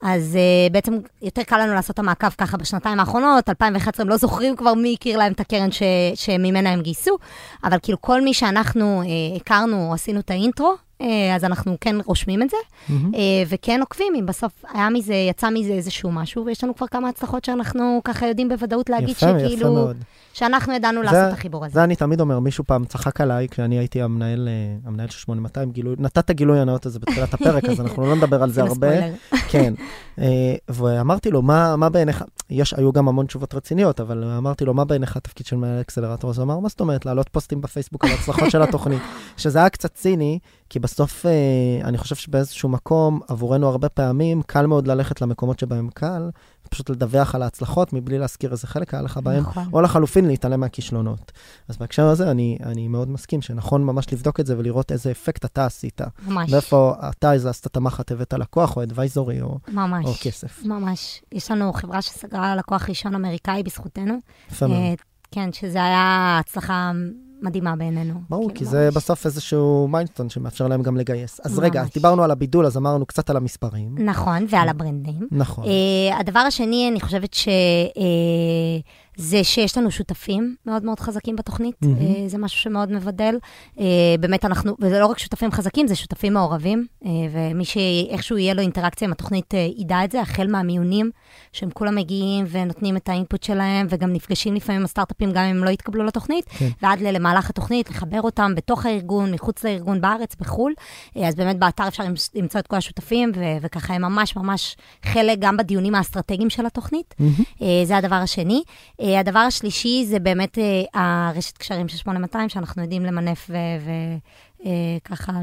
אז 0.01 0.37
uh, 0.37 0.73
בעצם 0.73 0.99
יותר 1.21 1.43
קל 1.43 1.57
לנו 1.63 1.73
לעשות 1.73 1.93
את 1.93 1.99
המעקב 1.99 2.29
ככה 2.29 2.57
בשנתיים 2.57 2.99
האחרונות, 2.99 3.49
2011 3.49 4.03
הם 4.03 4.09
לא 4.09 4.17
זוכרים 4.17 4.55
כבר 4.55 4.73
מי 4.73 4.93
הכיר 4.93 5.17
להם 5.17 5.31
את 5.31 5.39
הקרן 5.39 5.71
ש, 5.71 5.81
שממנה 6.15 6.69
הם 6.71 6.81
גייסו, 6.81 7.17
אבל 7.63 7.77
כאילו 7.81 8.01
כל 8.01 8.21
מי 8.21 8.33
שאנחנו 8.33 9.03
uh, 9.03 9.41
הכרנו 9.41 9.87
או 9.87 9.93
עשינו 9.93 10.19
את 10.19 10.31
האינטרו, 10.31 10.75
אז 11.35 11.43
אנחנו 11.43 11.77
כן 11.81 11.95
רושמים 12.05 12.41
את 12.41 12.49
זה, 12.49 12.57
uh, 12.87 12.91
וכן 13.47 13.79
עוקבים 13.81 14.13
אם 14.19 14.25
בסוף 14.25 14.51
היה 14.73 14.89
מזה, 14.89 15.13
יצא 15.13 15.49
מזה 15.49 15.73
איזשהו 15.73 16.11
משהו, 16.11 16.45
ויש 16.45 16.63
לנו 16.63 16.75
כבר 16.75 16.87
כמה 16.87 17.09
הצלחות 17.09 17.45
שאנחנו 17.45 18.01
ככה 18.03 18.27
יודעים 18.27 18.49
בוודאות 18.49 18.89
להגיד 18.89 19.09
יפה, 19.09 19.25
יפה 19.29 19.39
שכאילו, 19.39 19.73
מאוד. 19.73 19.97
שאנחנו 20.33 20.73
ידענו 20.73 20.99
זה- 20.99 21.05
לעשות 21.05 21.27
את 21.27 21.37
החיבור 21.37 21.65
הזה. 21.65 21.73
זה 21.73 21.83
אני 21.83 21.95
תמיד 21.95 22.21
אומר, 22.21 22.39
מישהו 22.39 22.63
פעם 22.63 22.85
צחק 22.85 23.21
עליי 23.21 23.47
כשאני 23.47 23.77
הייתי 23.79 24.01
המנהל, 24.01 24.47
אה, 24.47 24.53
המנהל 24.89 25.07
של 25.07 25.17
8200, 25.19 25.71
גילוי, 25.71 25.95
נתת 25.99 26.31
גילוי 26.31 26.59
הנאות 26.59 26.85
הזה 26.85 26.99
בתחילת 26.99 27.33
הפרק, 27.33 27.65
אז 27.65 27.81
אנחנו 27.81 28.05
לא 28.05 28.15
נדבר 28.15 28.43
על 28.43 28.51
זה 28.51 28.61
הרבה. 28.69 28.87
כן. 29.51 29.73
אה, 30.19 30.55
ואמרתי 30.69 31.31
לו, 31.31 31.41
מה, 31.41 31.75
מה 31.75 31.89
בעיניך, 31.89 32.23
יש, 32.49 32.73
היו 32.73 32.91
גם 32.91 33.07
המון 33.07 33.25
תשובות 33.25 33.53
רציניות, 33.53 33.99
אבל 33.99 34.23
אמרתי 34.37 34.65
לו, 34.65 34.73
מה 34.73 34.85
בעיניך 34.85 35.17
התפקיד 35.17 35.45
של 35.45 35.55
מנהל 35.55 35.81
אקסלרטור? 35.81 36.29
אז 36.29 36.37
הוא 36.37 36.43
אמר, 36.43 36.59
מה 36.59 36.69
זאת 36.69 36.79
אומרת, 36.79 37.05
להעלות 37.05 37.29
פוסטים 37.29 37.61
בפייסבוק 37.61 38.05
על 38.05 38.11
ההצלחות 38.11 38.51
של 38.51 38.61
התוכנית? 38.61 39.01
שזה 39.37 39.59
היה 39.59 39.69
קצת 39.69 39.93
ציני, 39.93 40.39
כי 40.69 40.79
בסוף, 40.85 41.25
אה, 41.25 41.31
אני 41.83 41.97
חושב 41.97 42.15
שבאיזשהו 42.15 42.69
מקום, 42.69 43.19
עבורנו 43.27 43.67
הרבה 43.67 43.89
פעמים, 43.89 44.41
קל 44.41 44.65
מאוד 44.65 44.87
ללכת 44.87 45.21
למקומות 45.21 45.59
שבהם 45.59 45.89
קל, 45.93 46.29
פשוט 46.69 46.89
לדווח 46.89 47.35
על 47.35 47.41
ההצלחות 47.41 47.93
מבלי 47.93 48.19
להזכיר 48.19 48.51
איזה 48.51 48.67
חלק 48.67 48.93
היה 48.93 49.03
לך 49.03 49.17
בהם, 49.17 49.43
נכון. 49.43 49.63
או 49.73 49.81
לחלופין 49.81 50.25
להתעלם 50.25 50.59
מהכישלונות. 50.59 51.31
אז 51.67 51.77
בהקשר 51.77 52.05
הזה, 52.05 52.31
אני, 52.31 52.57
אני 52.63 52.87
מאוד 52.87 53.09
מסכים 53.09 53.41
שנכון 53.41 53.83
ממש 53.83 54.13
לבדוק 54.13 54.39
את 54.39 54.45
זה 54.45 54.57
ולראות 54.57 54.91
איזה 54.91 55.11
אפקט 55.11 55.45
אתה 55.45 55.65
עשית. 55.65 56.01
ממש, 56.27 56.53
ואיפה 56.53 56.93
אתה 57.09 57.31
הזזת 57.31 57.67
את 57.67 57.77
המחט, 57.77 58.11
הבאת 58.11 58.33
לקוח, 58.33 58.77
או 58.77 58.83
אדוויזורי, 58.83 59.41
או, 59.41 59.57
ממש. 59.67 60.05
או 60.05 60.13
כסף. 60.21 60.65
ממש. 60.65 61.21
יש 61.31 61.51
לנו 61.51 61.73
חברה 61.73 62.01
שסגרה 62.01 62.55
לקוח 62.55 62.89
ראשון 62.89 63.15
אמריקאי 63.15 63.63
בזכותנו. 63.63 64.17
יפה 64.51 64.67
מאוד. 64.67 64.79
אה, 64.79 64.93
כן, 65.31 65.53
שזה 65.53 65.83
היה 65.83 66.37
הצלחה 66.39 66.91
מדהימה 67.41 67.75
בעינינו. 67.75 68.13
ברור, 68.29 68.47
כאילו, 68.47 68.59
כי 68.59 68.65
זה 68.65 68.85
ממש. 68.85 68.95
בסוף 68.95 69.25
איזשהו 69.25 69.87
milestone 69.87 70.29
שמאפשר 70.29 70.67
להם 70.67 70.81
גם 70.81 70.97
לגייס. 70.97 71.39
אז 71.43 71.51
ממש. 71.51 71.65
רגע, 71.65 71.81
אז 71.81 71.89
דיברנו 71.93 72.23
על 72.23 72.31
הבידול, 72.31 72.65
אז 72.65 72.77
אמרנו 72.77 73.05
קצת 73.05 73.29
על 73.29 73.37
המספרים. 73.37 73.95
נכון, 73.97 74.45
ועל 74.49 74.69
ה-brandים. 74.69 75.27
נכון. 75.31 75.65
אה, 75.65 76.19
הדבר 76.19 76.39
השני, 76.39 76.89
אני 76.91 77.01
חושבת 77.01 77.33
ש... 77.33 77.47
אה, 77.95 78.01
זה 79.17 79.43
שיש 79.43 79.77
לנו 79.77 79.91
שותפים 79.91 80.55
מאוד 80.65 80.85
מאוד 80.85 80.99
חזקים 80.99 81.35
בתוכנית, 81.35 81.75
אה, 81.83 81.87
זה 82.27 82.37
משהו 82.37 82.59
שמאוד 82.59 82.91
מבדל. 82.91 83.37
אה, 83.75 83.79
באמת 84.19 84.45
אנחנו, 84.45 84.75
וזה 84.79 84.99
לא 84.99 85.05
רק 85.05 85.19
שותפים 85.19 85.51
חזקים, 85.51 85.87
זה 85.87 85.95
שותפים 85.95 86.33
מעורבים, 86.33 86.85
אה, 87.03 87.07
ומי 87.31 87.65
שאיכשהו 87.65 88.37
יהיה 88.37 88.53
לו 88.53 88.61
אינטראקציה 88.61 89.05
עם 89.05 89.11
התוכנית 89.11 89.53
ידע 89.77 90.03
את 90.03 90.11
זה, 90.11 90.21
החל 90.21 90.47
מהמיונים, 90.47 91.11
שהם 91.51 91.69
כולם 91.73 91.95
מגיעים 91.95 92.45
ונותנים 92.49 92.97
את 92.97 93.09
האינפוט 93.09 93.43
שלהם, 93.43 93.87
וגם 93.89 94.13
נפגשים 94.13 94.55
לפעמים 94.55 94.81
עם 94.81 94.85
הסטארט-אפים, 94.85 95.31
גם 95.31 95.43
אם 95.43 95.57
הם 95.57 95.63
לא 95.63 95.69
יתקבלו 95.69 96.03
לתוכנית, 96.03 96.45
כן. 96.49 96.69
ועד 96.81 96.99
למהלך 96.99 97.49
התוכנית, 97.49 97.89
לחבר 97.89 98.21
אותם 98.21 98.55
בתוך 98.55 98.85
הארגון, 98.85 99.31
מחוץ 99.31 99.63
לארגון, 99.63 100.01
בארץ, 100.01 100.35
בחו"ל. 100.39 100.73
אה, 101.17 101.27
אז 101.27 101.35
באמת 101.35 101.59
באתר 101.59 101.87
אפשר 101.87 102.03
למצוא 102.35 102.59
את 102.59 102.67
כל 102.67 102.75
השותפים, 102.75 103.31
ו- 103.35 103.57
וככה 103.61 103.93
הם 103.93 104.01
ממש 104.01 104.35
ממש 104.35 104.75
חלק 105.05 105.39
גם 105.39 105.57
בדיונים 105.57 105.95
האסטרטגיים 105.95 106.49
של 106.49 106.65
התוכנית. 106.65 107.15
אה, 107.61 107.81
זה 107.85 107.97
הדבר 107.97 108.15
השני. 108.15 108.63
אה, 109.05 109.19
הדבר 109.19 109.39
השלישי 109.39 110.05
זה 110.09 110.19
באמת 110.19 110.57
אה, 110.57 111.29
הרשת 111.29 111.57
קשרים 111.57 111.87
של 111.87 111.97
8200, 111.97 112.49
שאנחנו 112.49 112.81
יודעים 112.81 113.05
למנף 113.05 113.49
וככה 115.01 115.33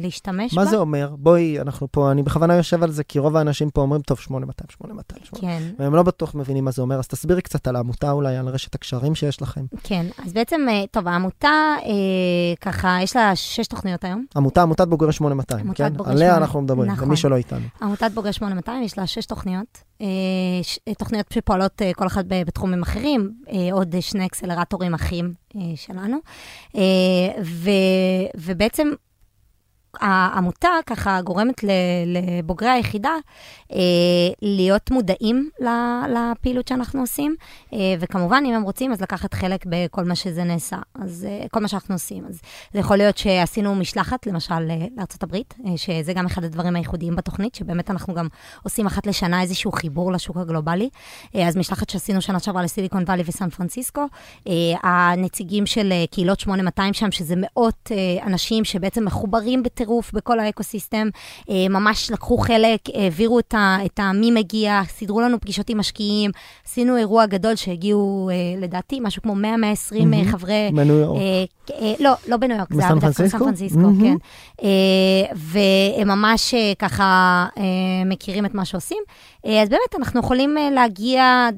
להשתמש 0.00 0.54
בה. 0.54 0.62
מה 0.62 0.70
זה 0.70 0.76
אומר? 0.76 1.14
בואי, 1.18 1.60
אנחנו 1.60 1.88
פה, 1.90 2.10
אני 2.10 2.22
בכוונה 2.22 2.54
יושב 2.54 2.82
על 2.82 2.90
זה, 2.90 3.04
כי 3.04 3.18
רוב 3.18 3.36
האנשים 3.36 3.70
פה 3.70 3.80
אומרים, 3.80 4.02
טוב, 4.02 4.18
8200, 4.18 4.70
8200, 4.70 5.24
8200. 5.24 5.74
כן, 5.76 5.82
והם 5.82 5.94
לא 5.94 6.02
בטוח 6.02 6.34
מבינים 6.34 6.64
מה 6.64 6.70
זה 6.70 6.82
אומר, 6.82 6.98
אז 6.98 7.08
תסבירי 7.08 7.42
קצת 7.42 7.68
על 7.68 7.76
העמותה 7.76 8.10
אולי, 8.10 8.36
על 8.36 8.48
רשת 8.48 8.74
הקשרים 8.74 9.14
שיש 9.14 9.42
לכם. 9.42 9.64
כן. 9.82 10.06
אז 10.24 10.32
בעצם, 10.32 10.60
אה, 10.70 10.84
טוב, 10.90 11.08
העמותה, 11.08 11.74
אה, 11.82 12.54
ככה, 12.60 12.98
יש 13.02 13.16
לה 13.16 13.36
שש 13.36 13.66
תוכניות 13.66 14.04
היום. 14.04 14.26
עמותה, 14.36 14.62
עמותת 14.62 14.88
בוגרי 14.88 15.12
8200, 15.12 15.66
עמותת 15.66 15.78
כן? 15.78 15.84
עליה 15.84 15.92
8200, 16.00 16.42
אנחנו 16.42 16.60
מדברים, 16.60 16.90
נכון. 16.90 17.08
למי 17.08 17.16
שלא 17.16 17.36
איתנו. 17.36 17.66
עמותת 17.82 18.10
בוגרי 18.14 18.32
8200, 18.32 18.82
יש 18.82 18.98
לה 18.98 19.06
שש 19.06 19.26
תוכניות. 19.26 19.78
אה, 20.00 20.06
ש- 20.62 20.78
תוכניות 20.98 21.26
שפועלות 21.32 21.82
אה, 21.82 21.94
כל 21.94 22.06
אחת 22.06 22.24
בתחומים 22.28 22.82
אחרים, 22.82 23.32
אה, 23.52 23.68
עוד 23.72 23.94
אה, 23.94 24.00
שני 24.02 24.26
אקסלרטורים 24.26 24.94
אחים 24.94 25.34
אה, 25.56 25.60
שלנו. 25.76 26.16
אה, 26.76 26.82
ו, 27.44 27.70
ובעצם 28.36 28.88
העמותה 30.00 30.68
ככה 30.86 31.20
גורמת 31.22 31.64
לבוגרי 32.06 32.68
היחידה 32.68 33.16
אה, 33.72 33.78
להיות 34.42 34.90
מודעים 34.90 35.50
לפעילות 36.08 36.68
שאנחנו 36.68 37.00
עושים, 37.00 37.34
אה, 37.72 37.78
וכמובן, 38.00 38.42
אם 38.46 38.54
הם 38.54 38.62
רוצים, 38.62 38.92
אז 38.92 39.00
לקחת 39.00 39.34
חלק 39.34 39.64
בכל 39.66 40.04
מה 40.04 40.14
שזה 40.14 40.44
נעשה, 40.44 40.76
אז 40.94 41.26
אה, 41.28 41.46
כל 41.50 41.60
מה 41.60 41.68
שאנחנו 41.68 41.94
עושים. 41.94 42.24
אז 42.28 42.40
זה 42.72 42.78
יכול 42.78 42.96
להיות 42.96 43.18
שעשינו 43.18 43.74
משלחת, 43.74 44.26
למשל, 44.26 44.60
לארה"ב, 44.60 45.36
שזה 45.76 46.12
גם 46.12 46.26
אחד 46.26 46.44
הדברים 46.44 46.76
הייחודיים 46.76 47.16
בתוכנית, 47.16 47.54
שבאמת 47.54 47.90
אנחנו 47.90 48.14
גם 48.14 48.28
עושים 48.62 48.86
אחת 48.86 49.06
לשנה 49.06 49.42
איזשהו 49.42 49.72
חיבור 49.72 50.12
לשוק 50.12 50.36
הגלובלי. 50.36 50.88
אז 51.34 51.56
משלחת 51.56 51.90
שעשינו 51.90 52.20
שנה 52.20 52.40
שעברה 52.40 52.62
לסיליקון 52.62 53.02
וואלי 53.02 53.22
וסן 53.26 53.50
פרנסיסקו, 53.50 54.06
הנציגים 54.82 55.66
של 55.66 55.92
קהילות 56.10 56.40
8200 56.40 56.94
שם, 56.94 57.10
שזה 57.10 57.34
מאות 57.36 57.90
אנשים 58.26 58.64
שבעצם 58.64 59.04
מחוברים 59.04 59.62
בטירוף 59.86 60.12
בכל 60.12 60.38
האקוסיסטם, 60.38 61.08
אה, 61.50 61.68
ממש 61.70 62.10
לקחו 62.10 62.38
חלק, 62.38 62.80
העבירו 62.94 63.38
את, 63.38 63.54
את 63.86 64.00
מי 64.14 64.30
מגיע, 64.30 64.80
סידרו 64.88 65.20
לנו 65.20 65.40
פגישות 65.40 65.70
עם 65.70 65.78
משקיעים, 65.78 66.30
עשינו 66.66 66.96
אירוע 66.96 67.26
גדול 67.26 67.56
שהגיעו, 67.56 68.30
אה, 68.32 68.60
לדעתי, 68.60 69.00
משהו 69.00 69.22
כמו 69.22 69.34
100-120 69.34 69.36
מהמם. 69.92 70.14
אה, 70.14 70.24
חברי... 70.24 70.70
מניו 70.72 70.94
יורק. 70.94 71.20
אה, 71.70 71.94
לא, 72.00 72.12
לא 72.28 72.36
בניו 72.36 72.56
יורק, 72.56 72.74
זה 72.74 72.80
היה 72.86 72.94
בדרך 72.94 73.16
כלל 73.16 73.26
בסן 73.26 73.38
פרנסיסקו? 73.38 73.78
מהמם. 73.78 74.00
כן. 74.00 74.16
אה, 74.62 75.34
והם 75.34 76.08
ממש 76.08 76.54
ככה 76.78 77.46
אה, 77.58 77.62
מכירים 78.06 78.46
את 78.46 78.54
מה 78.54 78.64
שעושים. 78.64 79.02
אז 79.62 79.68
באמת, 79.68 79.94
אנחנו 79.98 80.20
יכולים 80.20 80.56
להגיע 80.72 81.48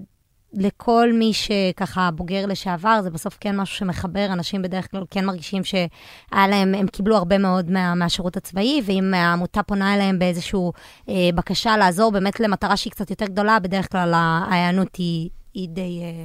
לכל 0.53 1.11
מי 1.13 1.33
שככה 1.33 2.11
בוגר 2.11 2.47
לשעבר, 2.47 3.01
זה 3.03 3.11
בסוף 3.11 3.39
כן 3.41 3.57
משהו 3.57 3.77
שמחבר, 3.77 4.27
אנשים 4.33 4.63
בדרך 4.63 4.91
כלל 4.91 5.05
כן 5.11 5.25
מרגישים 5.25 5.65
שהיה 5.65 6.49
להם, 6.49 6.75
הם 6.75 6.87
קיבלו 6.87 7.17
הרבה 7.17 7.39
מאוד 7.39 7.71
מה, 7.71 7.95
מהשירות 7.95 8.37
הצבאי, 8.37 8.83
ואם 8.85 9.15
העמותה 9.15 9.63
פונה 9.63 9.95
אליהם 9.95 10.19
באיזושהי 10.19 10.61
אה, 11.09 11.15
בקשה 11.35 11.77
לעזור 11.77 12.13
באמת 12.13 12.41
למטרה 12.41 12.77
שהיא 12.77 12.91
קצת 12.91 13.11
יותר 13.11 13.27
גדולה, 13.27 13.59
בדרך 13.59 13.93
כלל 13.93 14.15
ההיענות 14.15 14.97
היא, 14.97 15.31
היא 15.55 15.69
די, 15.69 16.01
אה, 16.03 16.25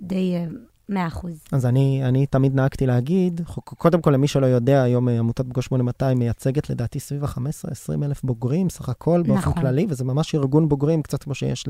די 0.00 0.34
אה, 0.34 0.44
100 0.88 1.06
אחוז. 1.06 1.42
אז 1.52 1.66
אני, 1.66 2.04
אני 2.04 2.26
תמיד 2.26 2.54
נהגתי 2.54 2.86
להגיד, 2.86 3.40
קודם 3.64 4.00
כל, 4.00 4.10
למי 4.10 4.28
שלא 4.28 4.46
יודע, 4.46 4.82
היום 4.82 5.08
אה, 5.08 5.18
עמותת 5.18 5.44
פגוש 5.48 5.64
8200 5.64 6.18
מייצגת 6.18 6.70
לדעתי 6.70 7.00
סביב 7.00 7.24
ה-15-20 7.24 8.04
אלף 8.04 8.22
בוגרים, 8.22 8.70
סך 8.70 8.88
הכל, 8.88 9.22
באופן 9.22 9.40
נכון. 9.40 9.62
כללי, 9.62 9.86
וזה 9.88 10.04
ממש 10.04 10.34
ארגון 10.34 10.68
בוגרים, 10.68 11.02
קצת 11.02 11.22
כמו 11.22 11.34
שיש 11.34 11.64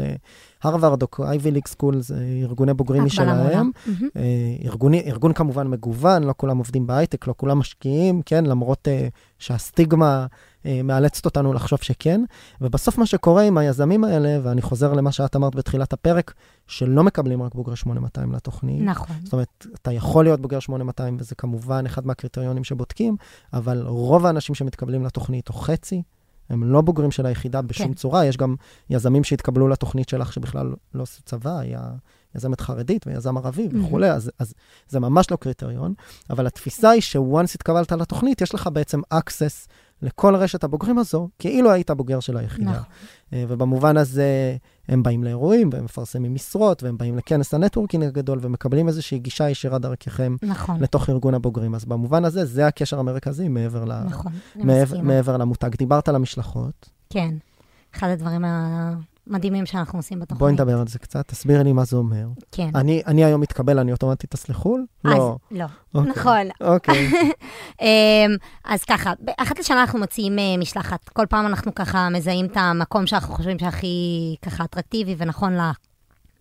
להרווארד 0.64 1.02
או 1.02 1.08
אייבי 1.20 1.50
ליג 1.50 1.66
סקול, 1.66 2.00
זה 2.00 2.24
ארגוני 2.42 2.74
בוגרים 2.74 3.04
משלהם. 3.04 3.70
מהמם. 3.86 4.08
אה, 4.16 4.22
ארגוני, 4.64 5.02
ארגון 5.06 5.32
כמובן 5.32 5.66
מגוון, 5.66 6.24
לא 6.24 6.34
כולם 6.36 6.58
עובדים 6.58 6.86
בהייטק, 6.86 7.26
לא 7.26 7.34
כולם 7.36 7.58
משקיעים, 7.58 8.22
כן, 8.22 8.46
למרות 8.46 8.88
uh, 8.88 9.10
שהסטיגמה 9.38 10.26
מאלצת 10.84 11.24
אותנו 11.24 11.52
לחשוב 11.52 11.78
שכן. 11.82 12.20
ובסוף 12.60 12.98
מה 12.98 13.06
שקורה 13.06 13.42
עם 13.42 13.58
היזמים 13.58 14.04
האלה, 14.04 14.38
ואני 14.42 14.62
חוזר 14.62 14.92
למה 14.92 15.12
שאת 15.12 15.36
אמרת 15.36 15.54
בתחילת 15.54 15.92
הפרק, 15.92 16.34
שלא 16.68 17.04
מקבלים 17.04 17.42
רק 17.42 17.54
בוגרי 17.54 17.76
8200 17.76 18.32
לתוכנית. 18.32 18.82
נכון. 18.82 19.16
זאת 19.24 19.32
אומרת, 19.32 19.66
אתה 19.82 19.92
יכול 19.92 20.24
להיות 20.24 20.40
בוגר 20.40 20.60
8200, 20.60 21.16
וזה 21.20 21.34
כמובן 21.34 21.86
אחד 21.86 22.06
מהקריטריונים 22.06 22.64
שבודקים, 22.64 23.16
אבל 23.52 23.82
רוב 23.86 24.26
האנשים 24.26 24.54
שמתקבלים 24.54 25.04
לתוכנית, 25.04 25.48
או 25.48 25.54
חצי, 25.54 26.02
הם 26.50 26.64
לא 26.64 26.80
בוגרים 26.80 27.10
של 27.10 27.26
היחידה 27.26 27.62
בשום 27.62 27.88
כן. 27.88 27.94
צורה, 27.94 28.26
יש 28.26 28.36
גם 28.36 28.54
יזמים 28.90 29.24
שהתקבלו 29.24 29.68
לתוכנית 29.68 30.08
שלך 30.08 30.32
שבכלל 30.32 30.74
לא 30.94 31.02
עשו 31.02 31.22
צבא, 31.22 31.58
היה 31.58 31.90
יזמת 32.34 32.60
חרדית 32.60 33.06
ויזם 33.06 33.36
ערבי 33.36 33.68
וכולי, 33.72 34.10
אז, 34.10 34.30
אז 34.38 34.54
זה 34.88 35.00
ממש 35.00 35.30
לא 35.30 35.36
קריטריון, 35.36 35.94
אבל 36.30 36.46
התפיסה 36.46 36.90
היא 36.90 37.02
ש-once 37.02 37.54
התקבלת 37.54 37.92
לתוכנית, 37.92 38.40
יש 38.40 38.54
לך 38.54 38.68
בעצם 38.72 39.00
access 39.14 39.68
לכל 40.02 40.36
רשת 40.36 40.64
הבוגרים 40.64 40.98
הזו, 40.98 41.28
כאילו 41.38 41.70
היית 41.70 41.90
בוגר 41.90 42.20
של 42.20 42.36
היחידה. 42.36 42.70
נכון. 42.70 42.84
אה, 43.32 43.44
ובמובן 43.48 43.96
הזה, 43.96 44.56
הם 44.88 45.02
באים 45.02 45.24
לאירועים, 45.24 45.70
והם 45.72 45.84
מפרסמים 45.84 46.34
משרות, 46.34 46.82
והם 46.82 46.98
באים 46.98 47.16
לכנס 47.16 47.54
ה-networking 47.54 48.04
הגדול, 48.04 48.38
ומקבלים 48.42 48.88
איזושהי 48.88 49.18
גישה 49.18 49.50
ישירה 49.50 49.78
דרככם 49.78 50.36
נכון, 50.42 50.82
לתוך 50.82 51.10
ארגון 51.10 51.34
הבוגרים. 51.34 51.74
אז 51.74 51.84
במובן 51.84 52.24
הזה, 52.24 52.44
זה 52.44 52.66
הקשר 52.66 52.98
המרכזי 52.98 53.48
מעבר, 53.48 53.84
ל... 53.84 54.04
נכון, 54.04 54.32
אני 54.56 54.64
מעבר. 54.64 55.00
מעבר 55.00 55.36
למותג. 55.36 55.76
דיברת 55.76 56.08
על 56.08 56.14
המשלחות, 56.14 56.88
כן, 57.10 57.34
אחד 57.94 58.08
הדברים 58.08 58.44
המדהימים 59.28 59.66
שאנחנו 59.66 59.98
עושים 59.98 60.20
בתוכנית. 60.20 60.38
בואי 60.38 60.52
נדבר 60.52 60.78
על 60.78 60.86
זה 60.88 60.98
קצת, 60.98 61.28
תסבירי 61.28 61.64
לי 61.64 61.72
מה 61.72 61.84
זה 61.84 61.96
אומר. 61.96 62.26
כן. 62.52 62.70
אני, 62.74 63.02
אני 63.06 63.24
היום 63.24 63.40
מתקבל, 63.40 63.78
אני 63.78 63.92
אוטומטית 63.92 64.30
טס 64.30 64.48
לחו"ל? 64.48 64.84
לא. 65.04 65.36
לא. 65.50 65.64
אוקיי. 65.94 66.10
נכון. 66.12 66.46
אוקיי. 66.60 67.10
אמ, 67.82 67.86
אז 68.64 68.84
ככה, 68.84 69.12
אחת 69.38 69.58
לשנה 69.58 69.80
אנחנו 69.80 69.98
מוציאים 69.98 70.38
אה, 70.38 70.56
משלחת. 70.58 71.08
כל 71.08 71.26
פעם 71.28 71.46
אנחנו 71.46 71.74
ככה 71.74 72.08
מזהים 72.08 72.46
את 72.46 72.56
המקום 72.56 73.06
שאנחנו 73.06 73.34
חושבים 73.34 73.58
שהכי 73.58 73.86
ככה 74.42 74.64
אטרקטיבי 74.64 75.14
ונכון 75.18 75.56
ל- 75.56 75.70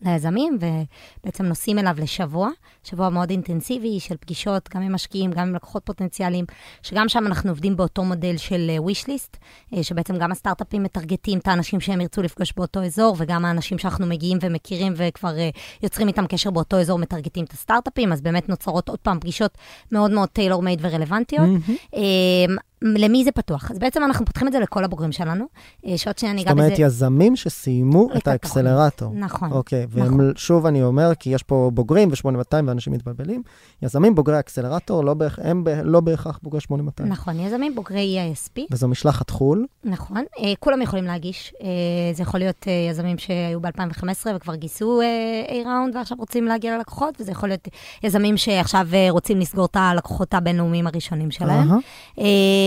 ליזמים, 0.01 0.57
ובעצם 0.59 1.45
נוסעים 1.45 1.79
אליו 1.79 1.95
לשבוע, 1.99 2.49
שבוע 2.83 3.09
מאוד 3.09 3.29
אינטנסיבי 3.29 3.99
של 3.99 4.17
פגישות, 4.17 4.69
גם 4.75 4.81
עם 4.81 4.93
משקיעים, 4.93 5.31
גם 5.31 5.47
עם 5.47 5.55
לקוחות 5.55 5.85
פוטנציאליים, 5.85 6.45
שגם 6.83 7.09
שם 7.09 7.27
אנחנו 7.27 7.49
עובדים 7.49 7.77
באותו 7.77 8.03
מודל 8.03 8.37
של 8.37 8.69
אה, 8.69 8.77
wish 8.77 9.05
list, 9.05 9.37
אה, 9.73 9.83
שבעצם 9.83 10.17
גם 10.17 10.31
הסטארט-אפים 10.31 10.83
מטרגטים 10.83 11.39
את 11.39 11.47
האנשים 11.47 11.79
שהם 11.79 12.01
ירצו 12.01 12.21
לפגוש 12.21 12.53
באותו 12.57 12.83
אזור, 12.83 13.15
וגם 13.19 13.45
האנשים 13.45 13.77
שאנחנו 13.77 14.05
מגיעים 14.05 14.37
ומכירים 14.41 14.93
וכבר 14.95 15.37
אה, 15.37 15.49
יוצרים 15.83 16.07
איתם 16.07 16.27
קשר 16.27 16.51
באותו 16.51 16.79
אזור, 16.79 16.99
מטרגטים 16.99 17.45
את 17.45 17.51
הסטארט-אפים, 17.51 18.13
אז 18.13 18.21
באמת 18.21 18.49
נוצרות 18.49 18.89
עוד 18.89 18.99
פעם 18.99 19.19
פגישות 19.19 19.57
מאוד 19.91 20.11
מאוד 20.11 20.29
טיילור 20.29 20.61
מייד 20.61 20.79
ורלוונטיות. 20.81 21.47
מהמם. 21.47 22.57
למי 22.81 23.23
זה 23.23 23.31
פתוח? 23.31 23.71
אז 23.71 23.79
בעצם 23.79 24.03
אנחנו 24.03 24.25
פותחים 24.25 24.47
את 24.47 24.53
זה 24.53 24.59
לכל 24.59 24.83
הבוגרים 24.83 25.11
שלנו, 25.11 25.45
אה, 25.85 25.97
שעוד 25.97 26.17
שניה 26.17 26.31
זאת 26.31 26.37
ניגע 26.39 26.53
בזה. 26.53 26.63
אומרת, 26.63 26.79
יזמים 26.79 27.35
שסיימו 27.35 28.09
את 28.11 28.17
את 28.17 28.27
האקסלרטור. 28.27 29.13
נכון. 29.13 29.51
אוקיי, 29.51 29.85
נכון. 29.95 30.31
ושוב 30.35 30.65
אני 30.65 30.83
אומר, 30.83 31.11
כי 31.19 31.29
יש 31.29 31.43
פה 31.43 31.71
בוגרים 31.73 32.09
ו-8200 32.09 32.23
ואנשים 32.67 32.93
מתבלבלים, 32.93 33.41
יזמים 33.81 34.15
בוגרי 34.15 34.35
האקסלרטור, 34.35 35.03
לא 35.03 35.13
בהכ- 35.13 35.39
הם 35.43 35.63
ב- 35.63 35.69
לא 35.83 35.99
בהכרח 35.99 36.39
בוגרי 36.43 36.61
8200. 36.61 37.09
נכון, 37.09 37.39
יזמים 37.39 37.75
בוגרי 37.75 38.17
EISP, 38.33 38.61
וזו 38.71 38.87
משלחת 38.87 39.29
חו"ל, 39.29 39.65
נכון. 39.83 40.23
אה, 40.39 40.53
כולם 40.59 40.81
יכולים 40.81 41.05
להגיש. 41.05 41.53
אה, 41.63 41.67
זה 42.13 42.23
יכול 42.23 42.39
להיות 42.39 42.65
יזמים 42.91 43.17
שהיו 43.17 43.59
ב-2015 43.61 44.05
וכבר 44.35 44.55
גייסו 44.55 45.01
A-ראונד 45.49 45.95
ועכשיו 45.95 46.17
רוצים 46.19 46.45
להגיע 46.45 46.77
ללקוחות, 46.77 47.13
וזה 47.21 47.31
יכול 47.31 47.49
להיות 47.49 47.67
יזמים 48.03 48.37
שעכשיו 48.37 48.87
רוצים 49.09 49.39
לסגור 49.39 49.65
את 49.65 49.75
הלקוחות 49.75 50.33
הבינלאומיים 50.33 50.87
הראשונים 50.87 51.31
שלהם. 51.31 51.71
אהה. 51.71 51.77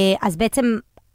אה, 0.00 0.26
אז 0.28 0.36
בעצם 0.36 0.64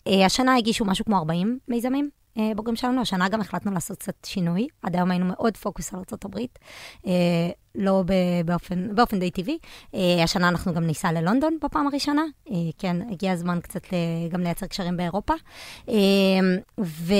אה, 0.08 0.26
השנה 0.26 0.56
הגישו 0.56 0.86
משהו 0.86 1.06
כמו 1.06 1.18
40 1.18 1.60
מיזמים. 1.68 2.10
אה, 2.38 2.52
בוגרים 2.56 2.76
שלנו, 2.76 3.02
השנה 3.02 3.30
גם 3.30 3.42
החלטנו 3.42 3.72
לעשות 3.72 3.98
קצת 3.98 4.14
שינוי. 4.26 4.68
עד 4.84 4.96
היום 4.96 5.12
היינו 5.12 5.26
מאוד 5.26 5.58
פוקוס 5.58 5.94
על 5.94 6.00
ארה"ב, 6.12 6.40
לא 7.76 8.04
באופן, 8.46 8.96
באופן 8.96 9.20
די 9.20 9.32
טבעי. 9.32 9.58
השנה 10.24 10.48
אנחנו 10.48 10.74
גם 10.74 10.84
ניסע 10.84 11.12
ללונדון 11.12 11.58
בפעם 11.64 11.88
הראשונה. 11.88 12.22
כן, 12.78 12.98
הגיע 13.12 13.32
הזמן 13.32 13.60
קצת 13.64 13.82
גם 14.30 14.42
לייצר 14.42 14.66
קשרים 14.66 14.98
באירופה. 14.98 15.34
ו, 16.80 17.14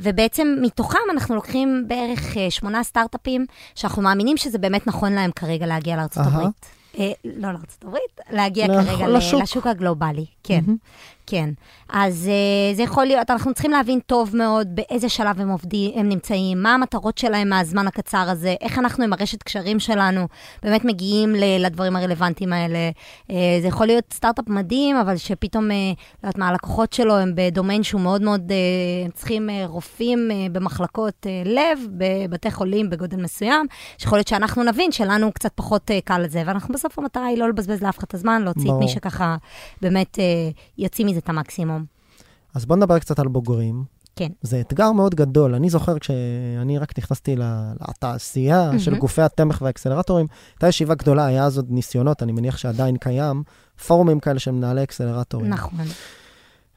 ובעצם 0.00 0.56
מתוכם 0.62 0.98
אנחנו 1.12 1.34
לוקחים 1.34 1.84
בערך 1.88 2.36
שמונה 2.50 2.82
סטארט-אפים, 2.82 3.46
שאנחנו 3.74 4.02
מאמינים 4.02 4.36
שזה 4.36 4.58
באמת 4.58 4.86
נכון 4.86 5.12
להם 5.12 5.30
כרגע 5.32 5.66
להגיע. 5.66 5.96
הברית. 6.16 6.66
אה, 6.98 7.12
לא 7.24 7.52
לארצות 7.52 7.84
הברית, 7.84 8.20
להגיע 8.30 8.68
לח- 8.68 8.84
כרגע 8.86 9.08
ל- 9.08 9.16
לשוק. 9.16 9.42
לשוק 9.42 9.66
הגלובלי, 9.66 10.26
כן. 10.48 10.60
מהמם. 10.66 10.76
כן. 11.30 11.50
אז 11.88 12.30
uh, 12.30 12.76
זה 12.76 12.82
יכול 12.82 13.04
להיות, 13.04 13.30
אנחנו 13.30 13.54
צריכים 13.54 13.70
להבין 13.70 14.00
טוב 14.06 14.36
מאוד 14.36 14.68
באיזה 14.74 15.08
שלב 15.08 15.40
הם 15.40 15.48
עובדים, 15.48 15.90
הם 15.94 16.08
נמצאים, 16.08 16.62
מה 16.62 16.74
המטרות 16.74 17.18
שלהם 17.18 17.48
מהזמן 17.48 17.86
הקצר 17.86 18.24
הזה, 18.30 18.54
איך 18.60 18.78
אנחנו 18.78 19.04
עם 19.04 19.12
הרשת 19.12 19.42
קשרים 19.42 19.80
שלנו 19.80 20.28
באמת 20.62 20.84
מגיעים 20.84 21.34
ל- 21.34 21.66
לדברים 21.66 21.96
הרלוונטיים 21.96 22.52
האלה. 22.52 22.90
Uh, 23.28 23.32
זה 23.62 23.68
יכול 23.68 23.86
להיות 23.86 24.04
סטארט-אפ 24.12 24.48
מדהים, 24.48 24.96
אבל 24.96 25.16
שפתאום, 25.16 25.70
uh, 25.70 25.74
לא 26.22 26.28
יודעת 26.28 26.38
מה, 26.38 26.48
הלקוחות 26.48 26.92
שלו 26.92 27.16
הם 27.18 27.32
בדומיין 27.34 27.82
שהוא 27.82 28.00
מאוד 28.00 28.22
מאוד, 28.22 28.52
הם 29.04 29.10
צריכים 29.10 29.50
רופאים 29.66 30.30
במחלקות 30.52 31.26
לב, 31.44 31.78
בבתי 31.90 32.50
חולים 32.50 32.90
בגודל 32.90 33.16
מסוים, 33.16 33.66
שיכול 33.98 34.18
להיות 34.18 34.28
שאנחנו 34.28 34.62
נבין 34.62 34.92
שלנו 34.92 35.32
קצת 35.32 35.52
פחות 35.54 35.90
קל 36.04 36.18
לזה, 36.18 36.42
ואנחנו 36.46 36.74
בסוף 36.74 36.98
המטרה 36.98 37.26
היא 37.26 37.38
לא 37.38 37.48
לבזבז 37.48 37.82
לאף 37.82 37.98
אחד 37.98 38.04
את 38.08 38.14
הזמן, 38.14 38.42
להוציא 38.42 38.70
את. 38.70 38.76
מי 38.78 38.88
שככה 38.88 39.36
באמת 39.82 40.18
יוציא 40.78 41.04
מזה 41.04 41.18
את 41.18 41.28
המקסימום. 41.28 41.84
אז 42.54 42.66
בואו 42.66 42.78
נדבר 42.78 42.98
קצת 42.98 43.18
על 43.18 43.28
בוגרים. 43.28 43.84
כן. 44.16 44.28
זה 44.42 44.60
אתגר 44.60 44.92
מאוד 44.92 45.14
גדול. 45.14 45.54
אני 45.54 45.70
זוכר 45.70 45.98
כשאני 45.98 46.78
רק 46.78 46.98
נכנסתי 46.98 47.36
לתעשייה 47.88 48.66
מהמם. 48.66 48.78
של 48.78 48.98
גופי 48.98 49.22
התמך 49.22 49.62
והאקסלרטורים, 49.62 50.26
הייתה 50.54 50.68
ישיבה 50.68 50.94
גדולה, 50.94 51.26
היה 51.26 51.44
אז 51.44 51.56
עוד 51.56 51.66
ניסיונות, 51.70 52.22
אני 52.22 52.32
מניח 52.32 52.56
שעדיין 52.56 52.96
קיים, 52.96 53.42
פורומים 53.86 54.20
כאלה 54.20 54.38
של 54.38 54.50
מנהלי 54.50 54.82
אקסלרטורים. 54.82 55.50
נכון. 55.50 55.84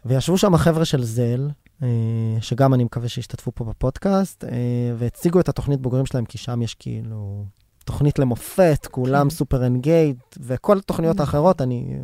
וישבו 0.06 0.38
שם 0.38 0.54
החבר'ה 0.54 0.86
של 0.86 1.04
זל, 1.04 1.50
אה, 1.84 1.88
שגם 2.42 2.74
אני 2.74 2.84
מקווה 2.84 3.10
שישתתפו 3.10 3.52
פה 3.56 3.66
בפודקאסט, 3.66 4.44
אה, 4.44 4.50
והציגו 4.98 5.40
את 5.40 5.50
התוכנית 5.50 5.82
בוגרים 5.82 6.06
שלהם, 6.06 6.26
כי 6.26 6.38
שם 6.38 6.62
יש 6.62 6.76
כאילו 6.76 7.46
תוכנית 7.86 8.20
למופת, 8.20 8.88
כולם 8.92 9.30
כן. 9.30 9.36
סופר 9.36 9.66
אנגייד, 9.66 10.18
וכל 10.40 10.78
התוכניות. 10.78 11.20
האחרות, 11.20 11.62
אני 11.62 11.96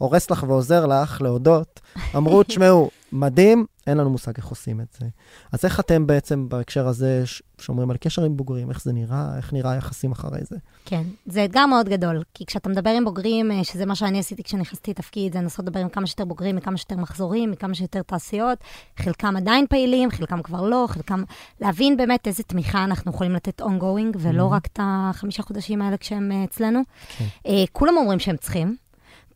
הורס 0.00 0.30
לך 0.30 0.44
ועוזר 0.48 0.86
לך 0.86 1.22
להודות. 1.22 1.80
אמרו, 2.16 2.42
תשמעו, 2.48 2.90
מדהים, 3.12 3.66
אין 3.86 3.98
לנו 3.98 4.10
מושג 4.10 4.32
איך 4.36 4.46
עושים 4.46 4.80
את 4.80 4.96
זה. 5.00 5.06
אז 5.52 5.64
איך 5.64 5.80
אתם 5.80 6.06
בעצם 6.06 6.48
בהקשר 6.48 6.86
הזה 6.88 7.22
ש- 7.26 7.42
שומרים 7.58 7.90
על 7.90 7.96
קשר 7.96 8.22
עם 8.24 8.36
בוגרים, 8.36 8.70
איך 8.70 8.82
זה 8.82 8.92
נראה, 8.92 9.36
איך 9.36 9.52
נראה 9.52 9.70
היחסים 9.72 10.12
אחרי 10.12 10.38
זה? 10.42 10.56
כן, 10.84 11.02
זה 11.26 11.44
אתגר 11.44 11.66
מאוד 11.66 11.88
גדול, 11.88 12.22
כי 12.34 12.46
כשאתה 12.46 12.68
מדבר 12.68 12.90
עם 12.90 13.04
בוגרים, 13.04 13.50
אה, 13.52 13.64
שזה 13.64 13.86
מה 13.86 13.94
שאני 13.94 14.18
עשיתי 14.18 14.42
כשנכנסתי 14.42 14.90
לתפקיד, 14.90 15.32
זה 15.32 15.38
לנסות 15.38 15.66
לדבר 15.66 15.80
עם 15.80 15.88
כמה 15.88 16.06
שיותר 16.06 16.24
בוגרים, 16.24 16.56
מכמה 16.56 16.76
שיותר 16.76 16.96
מחזורים, 16.96 17.50
מכמה 17.50 17.74
שיותר 17.74 18.02
תעשיות, 18.02 18.58
חלקם 18.96 19.34
עדיין 19.36 19.66
פעילים, 19.66 20.10
חלקם 20.10 20.42
כבר 20.42 20.62
לא, 20.62 20.84
חלקם... 20.88 21.22
להבין 21.60 21.96
באמת 21.96 22.26
איזה 22.26 22.42
תמיכה 22.42 22.84
אנחנו 22.84 23.10
יכולים 23.12 23.32
לתת 23.32 23.60
ongoing, 23.60 24.16
ולא 24.18 24.48
Mhm. 24.48 24.54
רק 24.54 24.66
את 24.66 24.78
החמישה 24.82 25.42
חודשים 25.42 25.82
האלה 25.82 25.96
כשהם 25.96 26.32
אה, 26.32 26.44
אצלנו. 26.44 26.80
כן. 27.18 27.24
אה, 27.46 27.64
כולם 27.72 27.96
אומרים 27.96 28.18
שהם 28.18 28.36
צריכים, 28.36 28.76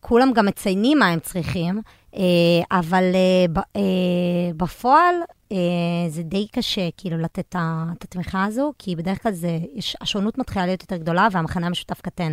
כולם 0.07 0.33
גם 0.33 0.47
מציינים 0.47 0.99
מה 0.99 1.07
הם 1.07 1.21
צריכים, 1.21 1.81
אה, 2.17 2.21
אבל 2.79 3.05
אה, 3.15 3.63
אה, 3.77 4.53
בפועל 4.57 5.15
זה 6.09 6.23
די 6.23 6.47
קשה 6.53 6.89
כאילו 6.97 7.19
לתת 7.19 7.57
את 7.93 8.05
התמיכה 8.05 8.45
הזו, 8.45 8.73
כי 8.79 8.97
בדרך 8.97 9.23
כלל 9.23 9.33
זה, 9.33 9.59
השונות 10.01 10.39
מתחילה 10.39 10.67
להיות 10.67 10.83
יותר 10.83 10.97
גדולה 10.97 11.29
והמחנה 11.33 11.67
המשותף 11.67 12.01
קטן. 12.01 12.33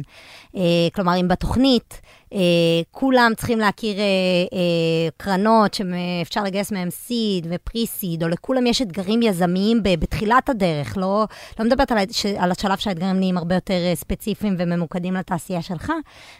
כלומר, 0.93 1.19
אם 1.21 1.27
בתוכנית 1.27 2.01
כולם 2.91 3.31
צריכים 3.37 3.59
להכיר 3.59 3.99
אה, 3.99 4.03
אה, 4.53 5.09
קרנות 5.17 5.73
שאפשר 5.73 6.43
לגייס 6.43 6.71
מהם 6.71 6.89
סיד 6.89 7.47
ופרי-סיד, 7.49 8.23
או 8.23 8.27
לכולם 8.27 8.67
יש 8.67 8.81
אתגרים 8.81 9.21
יזמיים 9.21 9.83
ב- 9.83 9.99
בתחילת 9.99 10.49
הדרך, 10.49 10.97
לא, 10.97 11.25
לא 11.59 11.65
מדברת 11.65 11.91
על, 11.91 11.97
ש- 12.11 12.25
על 12.25 12.51
השלב 12.51 12.77
שהאתגרים 12.77 13.19
נהיים 13.19 13.37
הרבה 13.37 13.55
יותר 13.55 13.73
אה, 13.73 13.95
ספציפיים 13.95 14.55
וממוקדים 14.57 15.13
לתעשייה 15.13 15.61
שלך, 15.61 15.91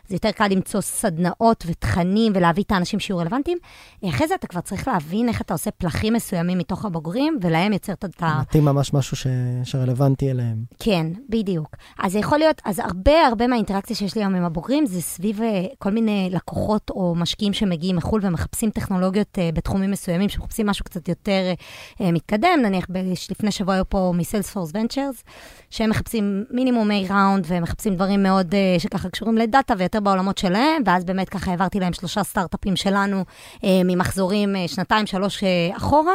זה 0.08 0.16
יותר 0.16 0.32
קל 0.32 0.48
למצוא 0.48 0.82
סדנאות 0.82 1.64
ותכנים 1.68 2.34
ולהביא 2.36 2.64
את 2.64 2.72
האנשים 2.72 3.00
שיהיו 3.00 3.18
רלוונטיים. 3.18 3.58
אה, 4.04 4.10
אחרי 4.10 4.28
זה 4.28 4.36
אתה 4.36 4.48
כבר 4.48 4.62
צריך 4.62 4.88
להבין 4.88 5.30
איך 5.30 5.42
אתה 5.42 5.54
עושה 5.54 5.72
פלחים 5.72 6.14
מסוימים 6.14 6.58
מתוך 6.58 6.86
הבוגרים, 6.86 7.40
ולהם 7.42 7.74
יוצר 7.74 7.94
את 7.94 8.24
ה... 8.24 8.40
מתאים 8.42 8.66
ממש 8.66 8.94
משהו 8.94 9.18
ש... 9.18 9.28
שרלוונטי 9.64 10.32
אליהם. 10.32 10.64
כן, 10.80 11.08
בדיוק. 11.30 11.76
אז 12.00 12.12
זה 12.12 12.20
יכול 12.20 12.38
להיות, 12.38 12.62
אז 12.66 12.80
הרבה 12.80 13.28
הרבה 13.28 13.48
מהאינטראקציה 13.48 13.96
שיש 13.96 14.16
לי 14.16 14.22
היום 14.22 14.36
עם 14.36 14.44
הבוגרים 14.44 14.86
זה 14.86 15.02
סביב 15.02 15.42
אה, 15.42 15.66
כל 15.82 15.92
מיני 15.92 16.30
לקוחות 16.32 16.90
או 16.90 17.16
משקיעים 17.16 17.54
שמגיעים 17.54 17.96
מחו"ל 17.96 18.22
ומחפשים 18.24 18.70
טכנולוגיות 18.70 19.40
אה, 19.40 19.50
בתחומים 19.54 19.92
מסוימים, 19.92 20.30
שמחפשים 20.30 20.68
משהו 20.68 20.86
קצת 20.86 21.10
יותר 21.10 21.54
אה, 22.02 22.12
מתקדם. 22.12 22.60
נניח 22.62 22.86
לפני 23.32 23.52
שבוע 23.52 23.74
היו 23.74 23.90
פה 23.90 24.14
מ-Salesforce 24.16 24.74
Ventures, 24.74 25.24
שהם 25.70 25.90
מחפשים 25.90 26.46
מינימום 26.50 26.92
A 26.92 26.94
round 27.10 27.46
והם 27.48 27.64
מחפשים 27.64 27.96
דברים 27.96 28.24
מאוד 28.24 28.56
אה, 28.56 28.76
שככה 28.80 29.10
קשורים 29.10 29.38
לדאטה 29.38 29.74
ויותר 29.78 30.00
בעולמות 30.00 30.38
שלהם, 30.38 30.82
ואז 30.86 31.06
באמת 31.06 31.30
ככה 31.30 31.52
העברתי 31.52 31.80
להם 31.80 31.94
שלושה 31.94 32.24
סטארט-אפים 32.24 32.76
שלנו 32.76 33.24
ממחזורים 33.64 34.56
שנתיים, 34.68 35.06
שלוש 35.06 35.44
אחורה, 35.78 36.14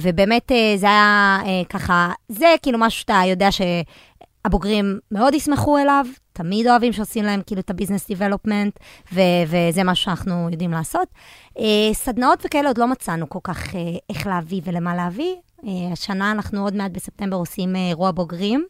ובאמת 0.00 0.52
זה 0.76 0.86
היה 0.86 1.38
ככה, 1.68 2.12
זה 2.28 2.46
כאילו 2.62 2.78
משהו 2.78 3.00
שאתה 3.00 3.20
יודע 3.26 3.52
ש... 3.52 3.60
הבוגרים 4.44 4.98
מאוד 5.10 5.34
ישמחו 5.34 5.78
אליו, 5.78 6.06
תמיד 6.32 6.66
אוהבים 6.66 6.92
שעושים 6.92 7.24
להם 7.24 7.40
כאילו 7.46 7.60
את 7.60 7.70
ה-business 7.70 8.08
development, 8.08 8.78
וזה 9.12 9.82
מה 9.84 9.94
שאנחנו 9.94 10.48
יודעים 10.50 10.70
לעשות. 10.70 11.08
אה, 11.58 11.60
סדנאות 11.92 12.42
וכאלה 12.46 12.68
עוד 12.68 12.78
לא 12.78 12.86
מצאנו 12.86 13.28
כל 13.28 13.38
כך 13.42 13.74
אה, 13.74 13.76
איך 14.10 14.26
להביא 14.26 14.60
ולמה 14.64 14.96
להביא. 14.96 15.34
אה, 15.60 15.66
השנה 15.92 16.30
אנחנו 16.30 16.62
עוד 16.62 16.74
מעט 16.74 16.90
בספטמבר 16.90 17.36
עושים 17.36 17.74
אה, 17.74 17.78
אירוע 17.78 18.10
בוגרים. 18.10 18.66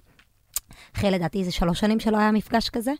אחרי 0.97 1.11
לדעתי 1.11 1.45
זה 1.45 1.53
שלוש 1.53 1.81
שנים 1.81 2.01
שלא 2.01 2.19
היה 2.19 2.33
מפגש 2.33 2.69
כזה, 2.69 2.93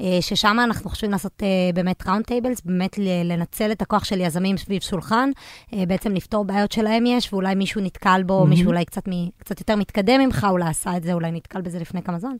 אה, 0.00 0.18
ששם 0.20 0.56
אנחנו 0.64 0.90
חושבים 0.90 1.10
לעשות 1.10 1.42
אה, 1.42 1.48
באמת 1.74 2.06
round 2.06 2.24
tables, 2.24 2.60
באמת 2.64 2.98
לנצל 3.24 3.72
את 3.72 3.82
הכוח 3.82 4.04
של 4.04 4.20
יזמים 4.20 4.56
סביב 4.56 4.82
שולחן, 4.82 5.30
אה, 5.72 5.86
בעצם 5.86 6.14
לפתור 6.14 6.44
בעיות 6.44 6.72
שלהם 6.72 7.06
יש, 7.06 7.32
ואולי 7.32 7.54
מישהו 7.54 7.80
נתקל 7.80 8.22
בו, 8.26 8.42
mm-hmm. 8.42 8.48
מישהו 8.48 8.66
אולי 8.66 8.84
קצת, 8.84 9.08
מ, 9.08 9.12
קצת 9.38 9.60
יותר 9.60 9.76
מתקדם 9.76 10.20
ממך, 10.20 10.46
אולי 10.50 10.68
עשה 10.68 10.96
את 10.96 11.02
זה, 11.02 11.12
אולי 11.12 11.32
נתקל 11.32 11.60
בזה 11.60 11.78
לפני 11.78 12.02
כמה 12.02 12.18
זמן. 12.18 12.36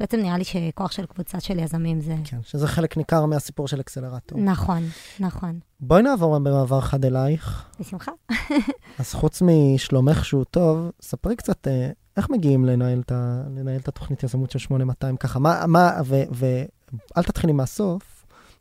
בעצם 0.00 0.20
נראה 0.20 0.38
לי 0.38 0.44
שכוח 0.44 0.92
של 0.92 1.06
קבוצה 1.06 1.40
של 1.40 1.58
יזמים 1.58 2.00
זה... 2.00 2.14
כן, 2.24 2.38
שזה 2.42 2.68
חלק 2.68 2.96
ניכר 2.96 3.26
מהסיפור 3.26 3.68
של 3.68 3.80
אקסלרטור. 3.80 4.38
נכון, 4.40 4.82
נכון. 5.20 5.58
בואי 5.80 6.02
נעבור 6.02 6.38
במעבר 6.38 6.80
חד 6.80 7.04
אלייך. 7.04 7.64
בשמחה. 7.80 8.12
אז 8.98 9.14
חוץ 9.14 9.42
משלומך 9.42 10.24
שהוא 10.24 10.44
טוב, 10.44 10.90
ספרי 11.00 11.36
קצת 11.36 11.68
איך 12.16 12.30
מגיעים 12.30 12.64
לנהל 12.64 13.00
את, 13.00 13.12
ה, 13.12 13.42
לנהל 13.56 13.80
את 13.80 13.88
התוכנית 13.88 14.22
יזמות 14.22 14.50
של 14.50 14.58
8200 14.58 15.16
ככה? 15.16 15.38
מה, 15.38 15.66
מה, 15.66 15.90
ואל 16.30 17.22
תתחילי 17.22 17.52
מהסוף, 17.52 18.16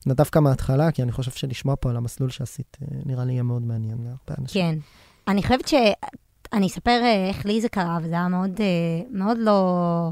דווקא 0.07 0.39
מההתחלה, 0.39 0.91
כי 0.91 1.03
אני 1.03 1.11
חושב 1.11 1.31
שלשמוע 1.31 1.75
פה 1.79 1.89
על 1.89 1.97
המסלול 1.97 2.29
שעשית, 2.29 2.77
אה, 2.81 2.87
נראה 3.05 3.25
לי 3.25 3.31
יהיה 3.31 3.43
מאוד 3.43 3.61
מעניין 3.61 3.97
להרבה 4.03 4.41
אנשים. 4.41 4.61
כן. 4.61 4.79
אני 5.27 5.43
חושבת 5.43 5.67
ש... 5.67 5.73
אני 6.53 6.67
אספר 6.67 6.99
אה, 7.03 7.27
איך 7.29 7.45
לי 7.45 7.61
זה 7.61 7.69
קרה, 7.69 7.97
וזה 8.01 8.13
היה 8.13 8.27
מאוד, 8.27 8.51
אה, 8.59 9.01
מאוד 9.11 9.37
לא, 9.37 10.11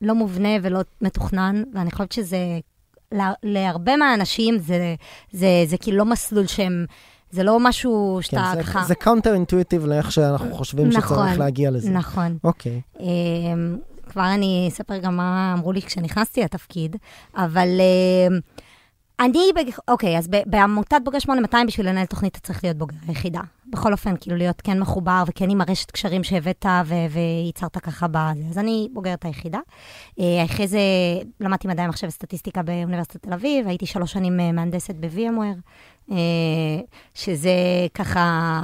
לא 0.00 0.14
מובנה 0.14 0.48
ולא 0.62 0.80
מתוכנן, 1.00 1.62
ואני 1.74 1.90
חושבת 1.90 2.12
שזה, 2.12 2.38
להרבה 3.42 3.96
מהאנשים 3.96 4.58
זה, 4.58 4.64
זה, 4.64 4.94
זה, 5.32 5.46
זה 5.66 5.78
כאילו 5.78 5.96
לא 5.96 6.04
מסלול 6.04 6.46
שהם... 6.46 6.86
זה 7.30 7.42
לא 7.42 7.60
משהו 7.60 8.18
שאתה 8.22 8.52
כן, 8.54 8.62
ככה... 8.62 8.84
זה 8.84 8.94
counter 8.94 9.34
intuitive 9.34 9.86
לאיך 9.86 10.12
שאנחנו 10.12 10.54
חושבים 10.54 10.88
נכון, 10.88 11.02
שצריך 11.02 11.38
להגיע 11.38 11.70
לזה. 11.70 11.90
נכון. 11.90 12.38
אוקיי. 12.44 12.80
אמ, 12.96 13.00
כבר 14.08 14.34
אני 14.34 14.68
אספר 14.72 14.98
גם 14.98 15.16
מה 15.16 15.54
אמרו 15.58 15.72
לי 15.72 15.82
כשנכנסתי 15.82 16.42
לתפקיד, 16.42 16.96
אבל 17.36 17.68
אה, 18.28 18.60
אני, 19.20 19.50
אוקיי, 19.88 20.18
אז 20.18 20.28
בעמותת 20.46 20.96
בוגר 21.04 21.18
8200, 21.18 21.66
בשביל 21.66 21.88
לנהל 21.88 22.06
תוכנית 22.06 22.36
אתה 22.36 22.46
צריך 22.46 22.64
להיות 22.64 22.76
בוגר 22.76 22.96
היחידה. 23.08 23.40
בכל 23.66 23.92
אופן, 23.92 24.14
כאילו 24.20 24.36
להיות 24.36 24.60
כן 24.60 24.80
מחובר 24.80 25.22
וכן 25.26 25.50
עם 25.50 25.60
הרשת 25.60 25.90
קשרים 25.90 26.24
שהבאת 26.24 26.66
וייצרת 27.10 27.78
ככה 27.78 28.06
בזה. 28.10 28.42
אז 28.50 28.58
אני 28.58 28.88
בוגרת 28.92 29.24
היחידה. 29.24 29.58
אה, 30.20 30.44
אחרי 30.44 30.68
זה 30.68 30.80
למדתי 31.40 31.68
מדעי 31.68 31.84
המחשב 31.84 32.06
וסטטיסטיקה 32.06 32.62
באוניברסיטת 32.62 33.22
תל 33.22 33.32
אביב, 33.32 33.68
הייתי 33.68 33.86
שלוש 33.86 34.12
שנים 34.12 34.40
אה, 34.40 34.52
מהנדסת 34.52 34.94
ב-VMware, 34.94 35.60
שזה 37.14 37.50
ככה 37.94 38.60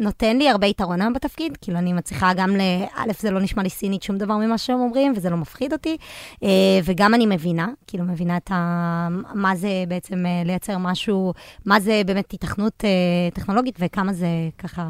נותן 0.00 0.38
לי 0.38 0.48
הרבה 0.48 0.66
יתרון 0.66 1.00
היום 1.00 1.12
בתפקיד, 1.12 1.56
כאילו 1.60 1.78
אני 1.78 1.92
מצליחה 1.92 2.34
גם 2.34 2.56
ל... 2.56 2.60
א', 2.94 3.12
זה 3.20 3.30
לא 3.30 3.40
נשמע 3.40 3.62
לי 3.62 3.70
סינית 3.70 4.02
שום 4.02 4.18
דבר 4.18 4.36
ממה 4.36 4.58
שהם 4.58 4.80
אומרים, 4.80 5.12
וזה 5.16 5.30
לא 5.30 5.36
מפחיד 5.36 5.72
אותי, 5.72 5.96
אה, 6.42 6.48
וגם 6.84 7.14
אני 7.14 7.26
מבינה, 7.26 7.68
כאילו 7.86 8.04
מבינה 8.04 8.36
את 8.36 8.50
ה... 8.50 9.08
מה 9.34 9.56
זה 9.56 9.84
בעצם 9.88 10.26
אה, 10.26 10.42
לייצר 10.44 10.78
משהו, 10.78 11.32
מה 11.66 11.80
זה 11.80 12.02
באמת 12.06 12.34
התכנות 12.34 12.84
אה, 12.84 12.90
טכנולוגית, 13.34 13.76
וכמה 13.78 14.12
זה 14.12 14.28
ככה 14.58 14.88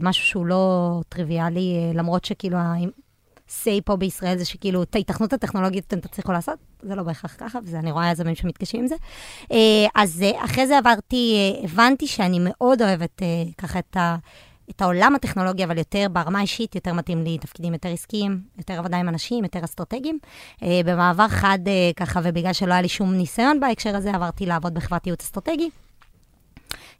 משהו 0.00 0.24
שהוא 0.24 0.46
לא 0.46 1.00
טריוויאלי, 1.08 1.90
למרות 1.94 2.24
שכאילו 2.24 2.58
say 3.48 3.80
פה 3.84 3.96
בישראל 3.96 4.38
זה 4.38 4.44
שכאילו, 4.44 4.82
את 4.82 4.94
ההתכנות 4.94 5.32
הטכנולוגית 5.32 5.84
אתם 5.86 6.00
תצליחו 6.00 6.32
לעשות, 6.32 6.58
זה 6.82 6.94
לא 6.94 7.02
בהכרח 7.02 7.36
ככה, 7.38 7.58
ואני 7.64 7.92
רואה 7.92 8.10
יזמים 8.10 8.34
שמתקשים 8.34 8.80
עם 8.80 8.86
זה. 8.86 8.94
אה, 9.52 9.86
אז 9.94 10.22
אה, 10.22 10.44
אחרי 10.44 10.66
זה 10.66 10.78
עברתי, 10.78 11.34
אה, 11.36 11.64
הבנתי 11.64 12.06
שאני 12.06 12.38
מאוד 12.40 12.82
אוהבת 12.82 13.22
ככה 13.58 13.78
את 13.78 13.96
ה... 13.96 14.16
את 14.70 14.82
העולם 14.82 15.14
הטכנולוגי, 15.14 15.64
אבל 15.64 15.78
יותר 15.78 16.06
ברמה 16.12 16.38
האישית, 16.38 16.74
יותר 16.74 16.92
מתאים 16.92 17.24
לי 17.24 17.38
תפקידים 17.38 17.72
יותר 17.72 17.88
עסקיים, 17.88 18.40
יותר 18.58 18.78
עבודה 18.78 18.96
עם 18.96 19.08
אנשים, 19.08 19.44
יותר 19.44 19.64
אסטרטגיים. 19.64 20.18
במעבר 20.84 21.28
חד, 21.28 21.58
ככה, 21.96 22.20
ובגלל 22.24 22.52
שלא 22.52 22.72
היה 22.72 22.82
לי 22.82 22.88
שום 22.88 23.14
ניסיון 23.14 23.60
בהקשר 23.60 23.96
הזה, 23.96 24.10
עברתי 24.14 24.46
לעבוד 24.46 24.74
בחברת 24.74 25.06
ייעוץ 25.06 25.22
אסטרטגי. 25.22 25.70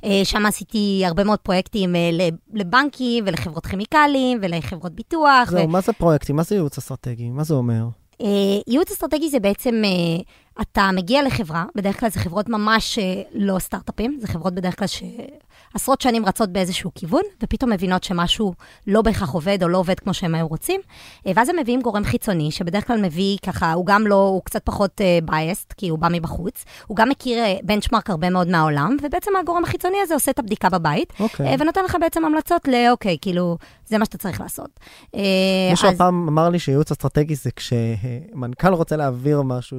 אה, 0.04 0.20
שם 0.24 0.46
עשיתי 0.46 1.02
הרבה 1.06 1.24
מאוד 1.24 1.38
פרויקטים 1.38 1.96
אה, 1.96 2.10
לבנקים 2.52 3.24
ולחברות 3.26 3.66
כימיקלים 3.66 4.38
ולחברות 4.42 4.92
ביטוח. 4.92 5.50
זהו, 5.50 5.64
ו... 5.64 5.68
מה 5.68 5.80
זה 5.80 5.92
פרויקטים? 5.92 6.36
מה 6.36 6.42
זה 6.42 6.54
ייעוץ 6.54 6.78
אסטרטגי? 6.78 7.30
מה 7.30 7.44
זה 7.44 7.54
אומר? 7.54 7.84
אה, 8.22 8.26
ייעוץ 8.66 8.90
אסטרטגי 8.90 9.30
זה 9.30 9.40
בעצם, 9.40 9.82
אתה 10.60 10.90
מגיע 10.92 11.22
לחברה, 11.22 11.64
בדרך 11.74 12.00
כלל 12.00 12.10
זה 12.10 12.20
חברות 12.20 12.48
ממש 12.48 12.98
לא 13.34 13.58
סטארט-אפים, 13.58 14.18
זה 14.20 14.28
חברות 14.28 14.54
בדרך 14.54 14.78
כלל 14.78 14.86
ש... 14.86 15.02
עשרות 15.74 16.00
שנים 16.00 16.26
רצות 16.26 16.48
באיזשהו 16.48 16.90
כיוון, 16.94 17.22
ופתאום 17.42 17.72
מבינות 17.72 18.04
שמשהו 18.04 18.54
לא 18.86 19.02
בהכרח 19.02 19.30
עובד 19.30 19.62
או 19.62 19.68
לא 19.68 19.78
עובד 19.78 20.00
כמו 20.00 20.14
שהם 20.14 20.34
היו 20.34 20.48
רוצים, 20.48 20.80
אה, 21.26 21.32
ואז 21.36 21.48
הם 21.48 21.56
מביאים 21.58 21.80
גורם 21.80 22.04
חיצוני, 22.04 22.50
שבדרך 22.50 22.86
כלל 22.86 23.02
מביא 23.02 23.36
ככה, 23.46 23.72
הוא 23.72 23.86
גם 23.86 24.06
לא, 24.06 24.28
הוא 24.28 24.42
קצת 24.44 24.62
פחות 24.64 25.00
בייסט, 25.24 25.70
uh, 25.70 25.74
כי 25.76 25.88
הוא 25.88 25.98
בא 25.98 26.08
מבחוץ, 26.10 26.64
הוא 26.86 26.96
גם 26.96 27.08
מכיר 27.08 27.38
בנצ'מארק 27.62 28.10
אה, 28.10 28.12
הרבה 28.12 28.30
מאוד 28.30 28.48
מהעולם, 28.48 28.96
ובעצם 29.02 29.30
הגורם 29.40 29.64
החיצוני 29.64 29.96
הזה 30.02 30.14
עושה 30.14 30.30
את 30.30 30.38
הבדיקה 30.38 30.68
בבית, 30.68 31.12
okay. 31.12 31.22
אוקיי. 31.22 31.56
ונותן 31.58 31.84
לך 31.84 31.96
בעצם 32.00 32.24
המלצות 32.24 32.68
לאוקיי, 32.68 33.16
כאילו, 33.20 33.56
זה 33.86 33.98
מה 33.98 34.04
שאתה 34.04 34.18
צריך 34.18 34.40
לעשות. 34.40 34.80
מישהו 35.70 35.88
אז... 35.88 35.98
פעם 35.98 36.28
אמר 36.28 36.48
לי 36.48 36.58
שייעוץ 36.58 36.90
אסטרטגי 36.90 37.34
זה 37.34 37.50
כשמנכ"ל 37.56 38.74
רוצה 38.74 38.96
להעביר 38.96 39.42
משהו 39.42 39.78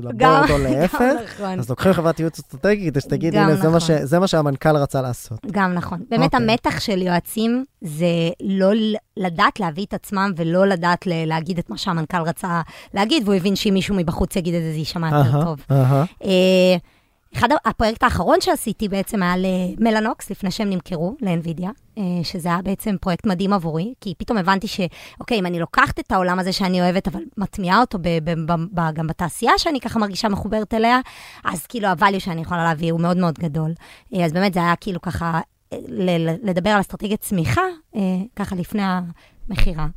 להפך, 0.63 1.02
נכון. 1.36 1.60
אז 1.60 1.69
לוקחים 1.69 1.93
חברת 1.93 2.19
ייעוץ 2.19 2.39
אסטרטגי 2.39 2.88
כדי 2.88 3.02
שתגיד, 3.02 3.36
הנה, 3.36 3.47
נכון. 3.47 3.62
זה, 3.62 3.69
מה 3.69 3.80
ש... 3.80 3.91
זה 3.91 4.19
מה 4.19 4.28
שהמנכ"ל 4.28 4.78
רצה 4.78 5.02
לעשות. 5.02 5.39
גם 5.52 5.73
נכון. 5.73 5.99
באמת 6.10 6.34
okay. 6.34 6.38
אוקיי. 6.38 6.52
המתח 6.52 6.80
של 6.80 7.02
יועצים 7.02 7.65
זה 7.82 8.30
לא 8.41 8.71
לדעת 9.17 9.60
להביא 9.60 9.86
את 9.86 9.93
עצמם 9.93 10.32
ולא 10.36 10.67
לדעת 10.67 11.08
להגיד 11.08 11.58
את 11.58 11.69
מה 11.69 11.78
שהמנכ"ל 11.78 12.21
רצה 12.21 12.62
להגיד, 12.93 13.23
והוא 13.23 13.36
הבין 13.36 13.56
שאם 13.56 13.73
מישהו 13.73 13.95
מבחוץ 13.95 14.36
יגיד 14.36 14.54
את 14.56 14.62
זה, 14.62 14.71
זה 14.71 14.78
יישמע 14.78 15.17
יותר 15.17 15.43
טוב. 15.43 15.60
Uh-huh. 15.69 16.26
אחד 17.36 17.48
הפרויקט 17.65 18.04
האחרון 18.04 18.41
שעשיתי 18.41 18.89
בעצם 18.89 19.24
היה 19.24 19.34
למלאנוקס, 19.38 20.32
לפני 20.32 20.52
שהם 20.52 20.69
נמכרו 20.69 21.15
לאנווידיה, 21.22 21.69
אה, 21.98 22.04
שזה 22.24 22.50
היה 22.50 22.62
בעצם 22.62 22.96
פרויקט 23.02 23.26
מדהים 23.26 23.54
עבורי, 23.54 23.93
כי 24.02 24.13
פתאום 24.17 24.38
הבנתי 24.38 24.67
שאוקיי, 24.67 25.39
אם 25.39 25.46
אני 25.46 25.60
לוקחת 25.60 26.00
את 26.00 26.12
העולם 26.12 26.39
הזה 26.39 26.54
שאני 26.54 26.82
אוהבת, 26.82 27.08
אבל 27.08 27.22
מטמיעה 27.38 27.82
אותו 27.82 27.98
ב- 28.02 28.32
ב- 28.32 28.52
ב- 28.74 28.93
גם 28.93 29.08
בתעשייה 29.08 29.52
שאני 29.58 29.80
ככה 29.80 30.00
מרגישה 30.00 30.30
מחוברת 30.30 30.74
אליה, 30.74 31.00
אז 31.43 31.65
כאילו 31.65 31.88
הvalue 31.88 32.19
שאני 32.19 32.41
יכולה 32.41 32.63
להביא 32.63 32.91
הוא 32.91 33.00
מאוד 33.02 33.17
מאוד 33.17 33.39
גדול. 33.39 33.74
אה, 34.13 34.26
אז 34.26 34.34
באמת 34.34 34.54
זה 34.54 34.60
היה 34.60 34.76
כאילו 34.76 35.02
ככה 35.02 35.39
לדבר 36.43 36.69
על 36.69 36.80
אסטרטגיית 36.80 37.22
צמיחה, 37.22 37.62
אה, 37.96 38.02
ככה 38.36 38.56
לפני 38.56 38.82
המכירה. 39.50 39.88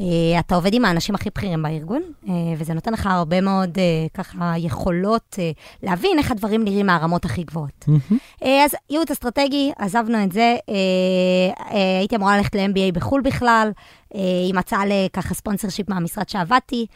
אה, 0.00 0.40
אתה 0.40 0.54
עובד 0.54 0.74
עם 0.74 0.84
האנשים 0.84 1.14
הכי 1.14 1.30
בכירים 1.34 1.62
בארגון, 1.62 2.02
אה, 2.28 2.32
וזה 2.56 2.74
נותן 2.74 2.92
לך 2.92 3.06
הרבה 3.06 3.40
מאוד 3.40 3.78
ככה 4.14 4.52
יכולות 4.56 5.38
להבין 5.82 6.18
איך 6.18 6.30
הדברים 6.30 6.64
נראים 6.64 6.86
מהרמות 6.86 7.24
הכי 7.24 7.42
גבוהות. 7.42 7.84
Mm-hmm. 7.88 8.44
אז 8.44 8.74
ייעוץ 8.90 9.10
אסטרטגי, 9.10 9.72
עזבנו 9.78 10.24
את 10.24 10.32
זה, 10.32 10.56
הייתי 11.98 12.16
אמורה 12.16 12.36
ללכת 12.36 12.54
ל-MBA 12.54 12.92
בחו"ל 12.92 13.20
בכלל, 13.20 13.70
היא 14.14 14.54
מצאה 14.54 14.82
לככה 14.86 15.34
ספונסר 15.34 15.68
שיפ 15.68 15.88
מהמשרד 15.88 16.28
שעבדתי. 16.28 16.86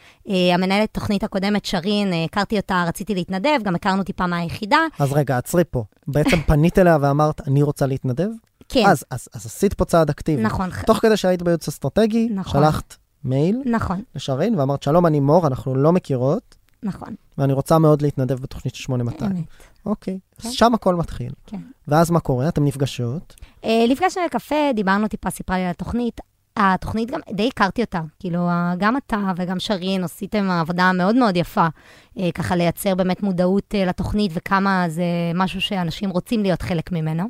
המנהלת 0.53 0.89
תוכנית 0.91 1.23
הקודמת, 1.23 1.65
שרין, 1.65 2.13
הכרתי 2.25 2.57
אותה, 2.57 2.83
רציתי 2.87 3.15
להתנדב, 3.15 3.59
גם 3.63 3.75
הכרנו 3.75 4.03
טיפה 4.03 4.27
מהיחידה. 4.27 4.79
אז 4.99 5.13
רגע, 5.13 5.37
עצרי 5.37 5.63
פה. 5.71 5.83
בעצם 6.07 6.37
פנית 6.47 6.79
אליה 6.79 6.97
ואמרת, 7.01 7.47
אני 7.47 7.63
רוצה 7.63 7.85
להתנדב? 7.85 8.29
כן. 8.73 8.85
אז, 8.85 9.05
אז, 9.09 9.27
אז 9.33 9.45
עשית 9.45 9.73
פה 9.73 9.85
צעד 9.85 10.09
אקטיבי. 10.09 10.41
נכון. 10.41 10.69
תוך 10.85 10.97
כדי 10.97 11.17
שהיית 11.17 11.41
בייעוץ 11.41 11.67
אסטרטגי, 11.67 12.29
נכון. 12.31 12.61
שלחת 12.61 12.95
מייל 13.23 13.61
נכון. 13.65 14.01
לשרין 14.15 14.59
ואמרת, 14.59 14.83
שלום, 14.83 15.05
אני 15.05 15.19
מור, 15.19 15.47
אנחנו 15.47 15.75
לא 15.75 15.91
מכירות. 15.91 16.55
נכון. 16.83 17.15
ואני 17.37 17.53
רוצה 17.53 17.79
מאוד 17.79 18.01
להתנדב 18.01 18.39
בתוכנית 18.39 18.75
של 18.75 18.83
8200. 18.83 19.31
אמת. 19.31 19.45
אוקיי, 19.85 20.19
כן. 20.37 20.47
אז 20.47 20.53
שם 20.53 20.73
הכל 20.73 20.95
מתחיל. 20.95 21.31
כן. 21.47 21.57
ואז 21.87 22.11
מה 22.11 22.19
קורה? 22.19 22.47
אתם 22.47 22.65
נפגשות? 22.65 23.35
אה, 23.65 23.85
נפגשנו 23.89 24.23
לקפה, 24.25 24.55
דיברנו 24.75 25.07
טיפה, 25.07 25.29
סיפרה 25.29 25.57
לי 25.57 25.63
על 25.63 25.69
התוכנית. 25.69 26.21
התוכנית 26.57 27.11
גם, 27.11 27.19
די 27.33 27.47
הכרתי 27.47 27.81
אותה. 27.81 28.01
כאילו, 28.19 28.47
גם 28.77 28.97
אתה 28.97 29.31
וגם 29.37 29.59
שרין 29.59 30.03
עשיתם 30.03 30.49
עבודה 30.49 30.91
מאוד 30.91 31.15
מאוד 31.15 31.37
יפה, 31.37 31.67
אה, 32.19 32.29
ככה 32.31 32.55
לייצר 32.55 32.95
באמת 32.95 33.23
מודעות 33.23 33.75
אה, 33.75 33.85
לתוכנית 33.85 34.31
וכמה 34.35 34.85
זה 34.87 35.03
משהו 35.35 35.61
שאנשים 35.61 36.09
רוצים 36.09 36.43
להיות 36.43 36.61
חלק 36.61 36.91
ממנו. 36.91 37.23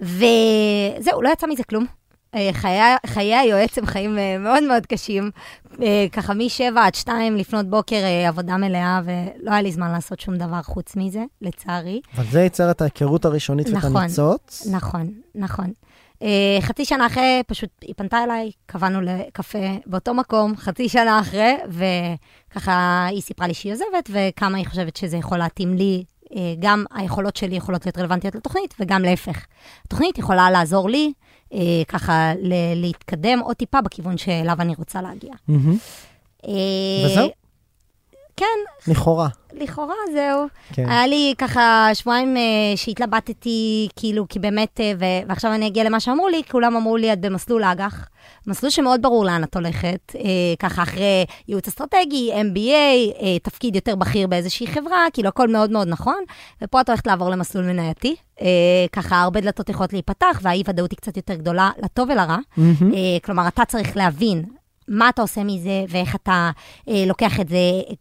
וזהו, 0.00 1.22
לא 1.22 1.28
יצא 1.28 1.46
מזה 1.46 1.64
כלום. 1.64 1.86
אה, 2.34 2.50
חיי, 2.52 2.80
חיי 3.06 3.34
היועץ 3.34 3.78
הם 3.78 3.86
חיים 3.86 4.18
אה, 4.18 4.38
מאוד 4.38 4.62
מאוד 4.62 4.86
קשים. 4.86 5.30
אה, 5.82 6.06
ככה 6.12 6.34
מ-7 6.34 6.78
עד 6.80 6.94
2 6.94 7.36
לפנות 7.36 7.66
בוקר 7.66 7.96
עבודה 8.28 8.56
מלאה, 8.56 9.00
ולא 9.04 9.50
היה 9.50 9.62
לי 9.62 9.72
זמן 9.72 9.92
לעשות 9.92 10.20
שום 10.20 10.36
דבר 10.36 10.62
חוץ 10.62 10.96
מזה, 10.96 11.24
לצערי. 11.42 12.00
אבל 12.16 12.24
זה 12.30 12.40
ייצר 12.40 12.70
את 12.70 12.80
ההיכרות 12.80 13.24
הראשונית 13.24 13.68
נכון, 13.68 13.96
ואת 13.96 14.02
הניצוץ. 14.02 14.66
נכון, 14.70 15.10
נכון. 15.34 15.72
חצי 16.60 16.84
שנה 16.84 17.06
אחרי, 17.06 17.42
פשוט 17.46 17.70
היא 17.82 17.94
פנתה 17.96 18.24
אליי, 18.24 18.50
קבענו 18.66 19.00
לקפה 19.00 19.58
באותו 19.86 20.14
מקום, 20.14 20.56
חצי 20.56 20.88
שנה 20.88 21.20
אחרי, 21.20 21.56
וככה 21.68 23.06
היא 23.10 23.22
סיפרה 23.22 23.46
לי 23.46 23.54
שהיא 23.54 23.72
עוזבת, 23.72 24.10
וכמה 24.10 24.58
היא 24.58 24.66
חושבת 24.66 24.96
שזה 24.96 25.16
יכול 25.16 25.38
להתאים 25.38 25.76
לי. 25.76 26.04
אה, 26.34 26.54
גם 26.58 26.84
היכולות 26.94 27.36
שלי 27.36 27.56
יכולות 27.56 27.86
להיות 27.86 27.98
רלוונטיות 27.98 28.34
לתוכנית, 28.34 28.74
וגם 28.80 29.02
להפך. 29.02 29.46
התוכנית 29.86 30.18
יכולה 30.18 30.50
לעזור 30.50 30.88
לי 30.88 31.12
אה, 31.52 31.58
ככה 31.88 32.32
להתקדם 32.74 33.40
עוד 33.40 33.56
טיפה 33.56 33.80
בכיוון 33.80 34.18
שאליו 34.18 34.56
אני 34.60 34.74
רוצה 34.78 35.02
להגיע. 35.02 35.32
אה, 36.46 37.06
וזהו? 37.06 37.43
כן, 38.36 38.90
לכאורה. 38.92 39.28
לכאורה 39.52 39.94
זהו. 40.12 40.46
כן. 40.72 40.88
היה 40.88 41.06
לי 41.06 41.34
ככה 41.38 41.88
שבועיים 41.94 42.36
אה, 42.36 42.42
שהתלבטתי, 42.76 43.88
כאילו, 43.96 44.26
כי 44.28 44.38
באמת, 44.38 44.80
אה, 44.80 44.92
ו- 44.98 45.28
ועכשיו 45.28 45.52
אני 45.52 45.66
אגיע 45.66 45.84
למה 45.84 46.00
שאמרו 46.00 46.28
לי, 46.28 46.42
כולם 46.50 46.76
אמרו 46.76 46.96
לי, 46.96 47.12
את 47.12 47.20
במסלול 47.20 47.64
אג"ח. 47.64 48.08
מסלול 48.46 48.70
שמאוד 48.70 49.02
ברור 49.02 49.24
לאן 49.24 49.44
את 49.44 49.54
הולכת, 49.56 50.12
אה, 50.16 50.20
ככה 50.58 50.82
אחרי 50.82 51.24
ייעוץ 51.48 51.68
אסטרטגי, 51.68 52.30
MBA, 52.32 53.22
אה, 53.22 53.38
תפקיד 53.42 53.74
יותר 53.76 53.94
בכיר 53.94 54.26
באיזושהי 54.26 54.66
חברה, 54.66 55.06
כאילו 55.12 55.28
הכל 55.28 55.48
מאוד 55.48 55.70
מאוד 55.70 55.88
נכון, 55.88 56.24
ופה 56.62 56.80
את 56.80 56.88
הולכת 56.88 57.06
לעבור 57.06 57.30
למסלול 57.30 57.64
מנייתי. 57.64 58.16
אה, 58.40 58.46
ככה 58.92 59.22
הרבה 59.22 59.40
דלתות 59.40 59.68
יכולות 59.68 59.92
להיפתח, 59.92 60.40
והאי-ודאות 60.42 60.90
היא 60.90 60.96
קצת 60.96 61.16
יותר 61.16 61.34
גדולה, 61.34 61.70
לטוב 61.82 62.08
ולרע. 62.10 62.38
מהמם. 62.56 62.94
אה, 62.94 62.98
כלומר, 63.24 63.48
אתה 63.48 63.64
צריך 63.64 63.96
להבין 63.96 64.44
מה 64.88 65.08
אתה 65.08 65.22
עושה 65.22 65.44
מזה, 65.44 65.84
ואיך 65.88 66.14
אתה 66.14 66.50
אה, 66.88 67.04
לוקח 67.06 67.40
את 67.40 67.48
זה, 67.48 67.56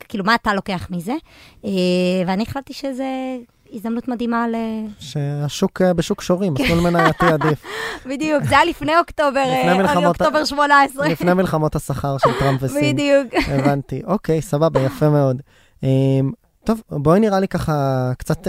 כאילו, 0.09 0.23
מה 0.23 0.35
אתה 0.35 0.53
לוקח 0.53 0.87
מזה. 0.91 1.13
אה, 1.65 1.69
ואני 2.27 2.43
החלטתי 2.43 2.73
שזה 2.73 3.05
הזדמנות 3.73 4.07
מדהימה 4.07 4.47
ל... 4.47 4.55
שהשוק 4.99 5.81
אה, 5.81 5.93
בשוק 5.93 6.21
שורים, 6.21 6.53
מסלול 6.53 6.79
מנייתי 6.79 7.25
עדיף. 7.25 7.63
בדיוק, 8.09 8.43
זה 8.43 8.55
היה 8.55 8.65
לפני 8.65 8.97
אוקטובר, 8.97 9.41
לפני 9.41 9.69
אה, 9.69 9.77
מלחמות 9.77 10.05
אוקטובר 10.05 10.45
18. 10.45 11.07
לפני 11.07 11.33
מלחמות 11.33 11.75
השכר 11.75 12.17
של 12.17 12.29
טראמפ 12.39 12.59
וסין. 12.63 12.95
בדיוק. 12.95 13.47
הבנתי. 13.47 14.01
אוקיי, 14.05 14.41
סבבה, 14.41 14.81
יפה 14.81 15.09
מאוד. 15.09 15.41
טוב, 16.63 16.81
בואי 16.89 17.19
נראה 17.19 17.39
לי 17.39 17.47
ככה 17.47 18.11
קצת 18.17 18.47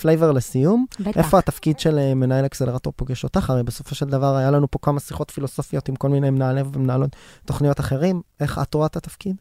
flavor 0.00 0.32
לסיום. 0.32 0.86
בטח. 1.00 1.16
איפה 1.16 1.38
התפקיד 1.38 1.78
של 1.78 1.98
אה, 1.98 2.14
מנהל 2.14 2.46
אקסלרטור 2.46 2.92
פוגש 2.96 3.24
אותך? 3.24 3.50
הרי 3.50 3.62
בסופו 3.62 3.94
של 3.94 4.06
דבר 4.06 4.36
היה 4.36 4.50
לנו 4.50 4.70
פה 4.70 4.78
כמה 4.82 5.00
שיחות 5.00 5.30
פילוסופיות 5.30 5.88
עם 5.88 5.96
כל 5.96 6.08
מיני 6.08 6.30
מנהלי 6.30 6.60
ומנהלות 6.72 7.16
תוכניות 7.44 7.80
אחרים. 7.80 8.22
איך 8.40 8.58
את 8.62 8.74
רואה 8.74 8.86
את 8.86 8.96
התפקיד? 8.96 9.36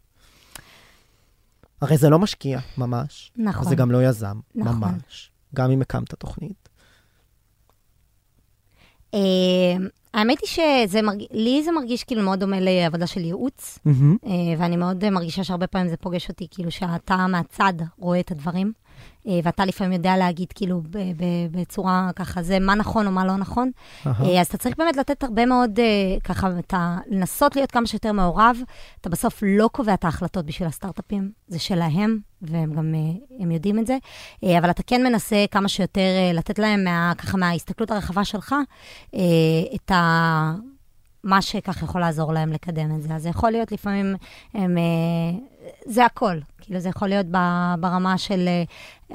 הרי 1.81 1.97
זה 1.97 2.09
לא 2.09 2.19
משקיע, 2.19 2.59
ממש. 2.77 3.31
נכון. 3.35 3.69
זה 3.69 3.75
גם 3.75 3.91
לא 3.91 4.03
יזם, 4.03 4.39
נכון. 4.55 4.77
ממש. 4.79 5.31
גם 5.55 5.71
אם 5.71 5.81
הקמת 5.81 6.13
תוכנית. 6.13 6.69
האמת 10.15 10.37
היא 10.41 10.47
שזה 10.85 11.01
מרגיש, 11.01 11.27
לי 11.31 11.63
זה 11.63 11.71
מרגיש 11.71 12.03
כאילו 12.03 12.21
מאוד 12.21 12.39
דומה 12.39 12.57
לעבודה 12.59 13.07
של 13.07 13.21
ייעוץ. 13.21 13.79
אה, 14.25 14.31
ואני 14.57 14.77
מאוד 14.77 15.09
מרגישה 15.09 15.43
שהרבה 15.43 15.67
פעמים 15.67 15.89
זה 15.89 15.97
פוגש 15.97 16.29
אותי, 16.29 16.47
כאילו 16.51 16.71
שאתה 16.71 17.27
מהצד 17.27 17.73
רואה 17.97 18.19
את 18.19 18.31
הדברים, 18.31 18.71
ואתה 19.43 19.65
לפעמים 19.65 19.93
יודע 19.93 20.17
להגיד 20.17 20.47
כאילו 20.55 20.81
בצורה 21.51 22.09
ככה, 22.15 22.43
זה 22.43 22.59
מה 22.59 22.75
נכון 22.75 23.07
או 23.07 23.11
מה 23.11 23.25
לא 23.25 23.35
נכון. 23.35 23.71
אה, 24.05 24.41
אז 24.41 24.47
אתה 24.47 24.57
צריך 24.57 24.77
באמת 24.77 24.97
לתת 24.97 25.23
הרבה 25.23 25.45
מאוד, 25.45 25.79
אה, 25.79 26.19
ככה, 26.23 26.49
אתה 26.59 26.97
לנסות 27.07 27.55
להיות 27.55 27.71
כמה 27.71 27.87
שיותר 27.87 28.11
מעורב. 28.11 28.57
אתה 29.01 29.09
בסוף 29.09 29.43
לא 29.45 29.69
קובע 29.71 29.93
את 29.93 30.05
ההחלטות 30.05 30.45
בשביל 30.45 30.67
הסטארט-אפים, 30.67 31.31
זה 31.47 31.59
שלהם, 31.59 32.19
והם 32.41 32.73
גם 32.73 32.95
אה, 32.95 33.39
הם 33.39 33.51
יודעים 33.51 33.79
את 33.79 33.87
זה. 33.87 33.97
אה, 34.43 34.57
אבל 34.59 34.69
אתה 34.69 34.83
כן 34.83 35.03
מנסה 35.03 35.45
כמה 35.51 35.67
שיותר 35.67 36.01
אה, 36.01 36.31
לתת 36.33 36.59
להם, 36.59 36.83
מה, 36.83 37.13
ככה, 37.17 37.37
מההסתכלות 37.37 37.91
הרחבה 37.91 38.25
שלך, 38.25 38.55
אה, 39.15 39.19
את 39.75 39.91
ה... 39.91 40.53
מה 41.23 41.41
שככה 41.41 41.85
יכול 41.85 42.01
לעזור 42.01 42.33
להם 42.33 42.51
לקדם 42.51 42.95
את 42.95 43.01
זה. 43.01 43.15
אז 43.15 43.23
זה 43.23 43.29
יכול 43.29 43.51
להיות 43.51 43.71
לפעמים, 43.71 44.15
הם, 44.53 44.77
אה, 44.77 44.83
זה 45.85 46.05
הכל. 46.05 46.39
כאילו, 46.65 46.79
זה 46.79 46.89
יכול 46.89 47.07
להיות 47.07 47.25
ברמה 47.79 48.17
של, 48.17 48.47
אה, 48.47 48.63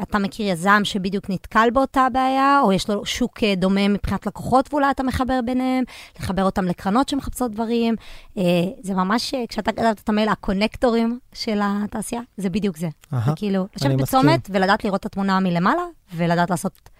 אתה 0.02 0.18
מכיר 0.18 0.46
יזם 0.46 0.80
שבדיוק 0.84 1.30
נתקל 1.30 1.68
באותה 1.72 2.06
בעיה, 2.12 2.60
או 2.64 2.72
יש 2.72 2.90
לו 2.90 3.06
שוק 3.06 3.42
אה, 3.42 3.54
דומה 3.54 3.88
מבחינת 3.88 4.26
לקוחות, 4.26 4.68
ואולי 4.72 4.90
אתה 4.90 5.02
מחבר 5.02 5.40
ביניהם, 5.44 5.84
לחבר 6.20 6.44
אותם 6.44 6.64
לקרנות 6.64 7.08
שמחפשות 7.08 7.50
דברים. 7.50 7.94
אה, 8.38 8.42
זה 8.82 8.94
ממש, 8.94 9.34
כשאתה 9.48 9.72
כתבת 9.72 10.00
את 10.00 10.08
המייל, 10.08 10.28
הקונקטורים 10.28 11.18
של 11.32 11.60
התעשייה, 11.62 12.22
זה 12.36 12.50
בדיוק 12.50 12.76
זה. 12.76 12.88
זה 13.12 13.32
כאילו, 13.36 13.66
לשבת. 13.76 14.00
בצומת 14.00 14.50
ולדעת 14.52 14.84
לראות 14.84 15.00
את 15.00 15.06
התמונה 15.06 15.40
מלמעלה, 15.40 15.82
ולדעת 16.16 16.50
לעשות 16.50 16.90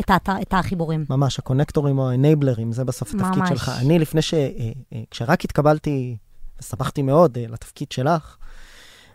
את, 0.00 0.10
האתר, 0.10 0.32
את 0.42 0.54
החיבורים. 0.54 1.04
ממש, 1.10 1.38
הקונקטורים 1.38 1.98
או 1.98 2.10
האנבלרים, 2.10 2.72
זה 2.72 2.84
בסוף 2.84 3.14
התפקיד 3.14 3.38
ממש. 3.38 3.48
שלך. 3.48 3.72
אני, 3.80 3.98
לפני 3.98 4.22
ש... 4.22 4.34
כשרק 5.10 5.44
התקבלתי, 5.44 6.16
ושמחתי 6.60 7.02
מאוד 7.02 7.38
לתפקיד 7.38 7.92
שלך, 7.92 8.36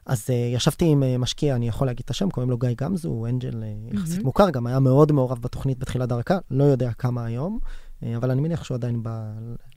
אז 0.05 0.25
אה, 0.29 0.35
ישבתי 0.35 0.85
עם 0.85 1.03
אה, 1.03 1.17
משקיע, 1.17 1.55
אני 1.55 1.67
יכול 1.67 1.87
להגיד 1.87 2.01
את 2.05 2.09
השם, 2.09 2.29
קוראים 2.29 2.49
לו 2.49 2.57
גיא 2.57 2.69
גמזו, 2.77 3.09
הוא 3.09 3.27
אנג'ל 3.27 3.63
אה, 3.63 3.73
יחסית 3.93 4.13
מהמם. 4.13 4.25
מוכר, 4.25 4.49
גם 4.49 4.67
היה 4.67 4.79
מאוד 4.79 5.11
מעורב 5.11 5.39
בתוכנית 5.41 5.79
בתחילת 5.79 6.09
דרכה, 6.09 6.37
לא 6.51 6.63
יודע 6.63 6.91
כמה 6.93 7.25
היום, 7.25 7.59
אה, 8.03 8.17
אבל 8.17 8.31
אני 8.31 8.41
מניח 8.41 8.63
שהוא 8.63 8.75
עדיין 8.75 9.03
בא 9.03 9.23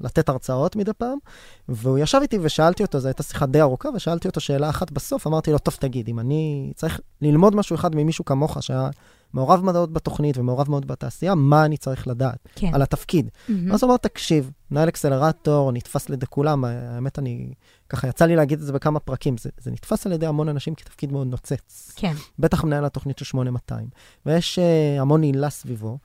לתת 0.01 0.29
הרצאות 0.29 0.77
מדי 0.77 0.93
פעם. 0.99 1.19
והוא 1.69 1.99
ישב 1.99 2.19
איתי 2.23 2.39
ושאלתי 2.43 2.83
אותו, 2.83 3.01
זו 3.01 3.09
הייתה 3.09 3.23
שיחה 3.23 3.47
די 3.47 3.61
ארוכה, 3.61 3.89
ושאלתי 3.95 4.29
אותו 4.29 4.41
שאלה 4.41 4.71
אחת 4.71 4.91
בסוף, 4.91 5.27
אמרתי 5.27 5.53
לו, 5.53 5.59
טוב, 5.59 5.77
תגיד, 5.81 6.09
אם 6.09 6.19
אני 6.19 6.73
צריך 6.75 7.01
ללמוד 7.23 7.57
משהו 7.57 7.77
אחד 7.77 7.95
ממישהו 7.95 8.25
כמוך, 8.25 8.63
שהיה 8.63 8.91
מעורב 9.33 9.65
מאוד 9.65 9.95
בתוכנית 9.95 10.39
ומעורב 10.39 10.71
מאוד 10.71 10.87
בתעשייה, 10.87 11.35
מה 11.35 11.65
אני 11.65 11.77
צריך 11.77 12.09
לדעת 12.09 12.49
כן. 12.55 12.75
על 12.75 12.83
התפקיד? 12.83 13.31
מהמם. 13.49 13.71
ואז 13.71 13.83
הוא 13.83 13.89
אמר, 13.89 13.97
תקשיב, 13.97 14.51
מנהל 14.71 14.89
אקסלרטור, 14.89 15.73
נתפס 15.73 16.09
לידי 16.09 16.27
כולם, 16.27 16.65
האמת, 16.65 17.19
אני, 17.19 17.53
ככה 17.89 18.09
יצא 18.09 18.25
לי 18.25 18.37
להגיד 18.37 18.61
את 18.61 18.67
זה 18.67 18.73
בכמה 18.73 19.01
פרקים, 19.01 19.37
זה, 19.37 19.51
זה 19.59 19.71
נתפס 19.71 20.07
על 20.07 20.13
ידי 20.13 20.27
המון 20.27 20.49
אנשים 20.49 20.75
כתפקיד 20.75 21.13
מאוד 21.13 21.27
נוצץ. 21.27 21.93
כן. 21.97 22.13
בטח 22.39 22.65
מנהל 22.65 22.85
התוכנית 22.85 23.19
של 23.19 23.25
8200. 23.25 23.89
ויש 24.27 24.59
אה, 24.59 25.01
המון 25.01 25.23
הילה 25.23 25.51
סביבו, 25.51 25.99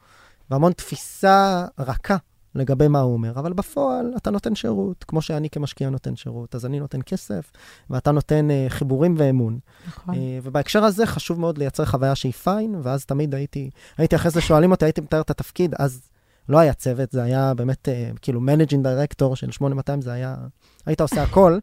והמון 0.50 0.72
תפיסה 0.72 1.66
רכה 1.80 2.18
לגבי 2.56 2.88
מה 2.88 3.00
הוא 3.00 3.13
אומר, 3.13 3.32
אבל 3.36 3.54
בפועל 3.54 4.13
אתה 4.18 4.32
נותן 4.32 4.56
שירות, 4.56 5.04
כמו 5.04 5.22
שאני 5.22 5.50
כמשקיע 5.50 5.89
נותן 5.89 6.16
שירות, 6.16 6.56
אז 6.56 6.66
אני 6.66 6.80
נותן 6.80 7.00
כסף, 7.06 7.52
ואתה 7.89 8.12
נותן 8.12 8.48
אה, 8.50 8.70
חיבורים 8.70 9.16
ואמון. 9.18 9.60
נכון. 9.88 10.16
אה, 10.16 10.39
ובהקשר 10.44 10.84
הזה 10.84 11.06
חשוב 11.06 11.39
מאוד 11.39 11.58
לייצר 11.58 11.86
חוויה 11.86 12.16
שהיא 12.16 12.34
fine, 12.34 12.76
ואז 12.84 13.06
תמיד 13.06 13.36
הייתי, 13.36 13.70
הייתי 13.98 14.16
אחרי 14.16 14.32
זה 14.32 14.42
שואלים 14.42 14.72
אותי, 14.72 14.86
הייתי 14.86 15.02
מתאר 15.02 15.22
את 15.22 15.30
התפקיד, 15.30 15.76
אז 15.80 16.02
לא 16.50 16.58
היה 16.60 16.74
צוות, 16.74 17.12
זה 17.12 17.24
היה 17.24 17.54
באמת, 17.54 17.90
אה, 17.90 18.10
כאילו, 18.22 18.42
managing 18.42 18.88
director 18.88 19.36
של 19.36 19.52
8200, 19.52 20.02
זה 20.02 20.12
היה, 20.12 20.36
היית 20.86 21.02
עושה 21.02 21.24
הכל. 21.24 21.60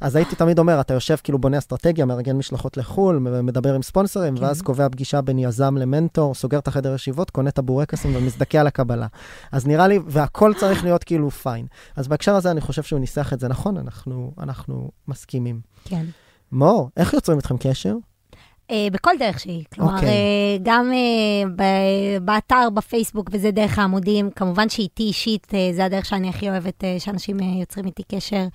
אז 0.00 0.16
הייתי 0.16 0.36
תמיד 0.36 0.58
אומר, 0.58 0.80
אתה 0.80 0.94
יושב 0.94 1.16
כאילו 1.22 1.38
בונה 1.38 1.58
אסטרטגיה, 1.58 2.04
מארגן 2.04 2.36
משלחות 2.36 2.76
לחו"ל, 2.76 3.18
מדבר 3.18 3.74
עם 3.74 3.82
ספונסרים, 3.82 4.36
כן. 4.36 4.44
ואז 4.44 4.62
קובע 4.62 4.88
פגישה 4.88 5.20
בין 5.20 5.38
יזם 5.38 5.76
למנטור, 5.76 6.34
סוגר 6.34 6.58
את 6.58 6.68
החדר 6.68 6.94
ישיבות, 6.94 7.30
קונה 7.30 7.48
את 7.48 7.58
הבורקסים 7.58 8.16
ומזדכה 8.16 8.60
על 8.60 8.66
הקבלה. 8.66 9.06
אז 9.52 9.66
נראה 9.66 9.88
לי, 9.88 9.98
והכל 10.06 10.52
צריך 10.56 10.84
להיות 10.84 11.04
כאילו 11.04 11.30
פיין. 11.30 11.66
אז 11.96 12.08
בהקשר 12.08 12.34
הזה 12.34 12.50
אני 12.50 12.60
חושב 12.60 12.82
שהוא 12.82 13.00
ניסח 13.00 13.32
את 13.32 13.40
זה 13.40 13.48
נכון, 13.48 13.76
אנחנו, 13.76 14.32
אנחנו 14.38 14.90
מסכימים. 15.08 15.60
כן. 15.84 16.04
מור, 16.52 16.90
איך 16.96 17.12
יוצרים 17.12 17.38
איתכם 17.38 17.56
קשר? 17.58 17.94
אה, 18.70 18.88
בכל 18.92 19.10
דרך 19.18 19.40
שהיא. 19.40 19.64
כלומר, 19.74 19.94
אוקיי. 19.94 20.08
אה, 20.08 20.56
גם 20.62 20.92
אה, 20.92 22.18
באתר, 22.20 22.68
בפייסבוק, 22.74 23.28
וזה 23.32 23.50
דרך 23.50 23.78
העמודים. 23.78 24.30
כמובן 24.30 24.68
שאיתי 24.68 25.02
אישית, 25.02 25.46
זה 25.74 25.84
הדרך 25.84 26.04
שאני 26.04 26.28
הכי 26.28 26.50
אוהבת, 26.50 26.84
שאנשים 26.98 27.40
יוצרים 27.40 27.86
איתי 27.86 28.02
קשר. 28.02 28.46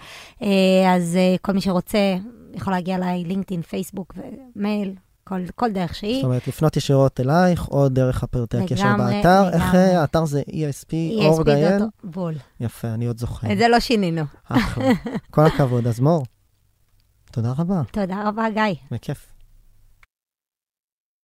אז 0.95 1.17
כל 1.41 1.51
מי 1.51 1.61
שרוצה 1.61 2.17
יכול 2.53 2.73
להגיע 2.73 2.95
אליי, 2.95 3.23
לינקדאין, 3.23 3.61
פייסבוק 3.61 4.13
ומייל, 4.55 4.93
כל, 5.23 5.41
כל 5.55 5.71
דרך 5.71 5.95
שהיא. 5.95 6.15
זאת 6.15 6.23
אומרת, 6.23 6.47
לפנות 6.47 6.77
ישירות 6.77 7.19
אלייך, 7.19 7.67
או 7.69 7.89
דרך 7.89 8.23
הפרטי 8.23 8.57
הקשר 8.57 8.97
באתר. 8.97 9.49
איך 9.53 9.63
לגמרי. 9.63 9.79
אה, 9.79 10.01
האתר 10.01 10.25
זה 10.25 10.41
ESP, 10.49 10.93
אורג 11.25 11.49
IL? 11.49 11.83
בול. 12.03 12.33
יפה, 12.59 12.87
אני 12.87 13.05
עוד 13.05 13.17
זוכר. 13.17 13.51
את 13.51 13.57
זה 13.57 13.67
לא 13.67 13.79
שינינו. 13.79 14.23
אחלה. 14.49 14.91
כל 15.31 15.45
הכבוד. 15.45 15.87
אז 15.87 15.99
מור, 15.99 16.23
תודה 17.31 17.53
רבה, 17.57 17.81
תודה 17.91 18.23
רבה, 18.27 18.49
גיא. 18.49 18.75
בכיף. 18.91 19.30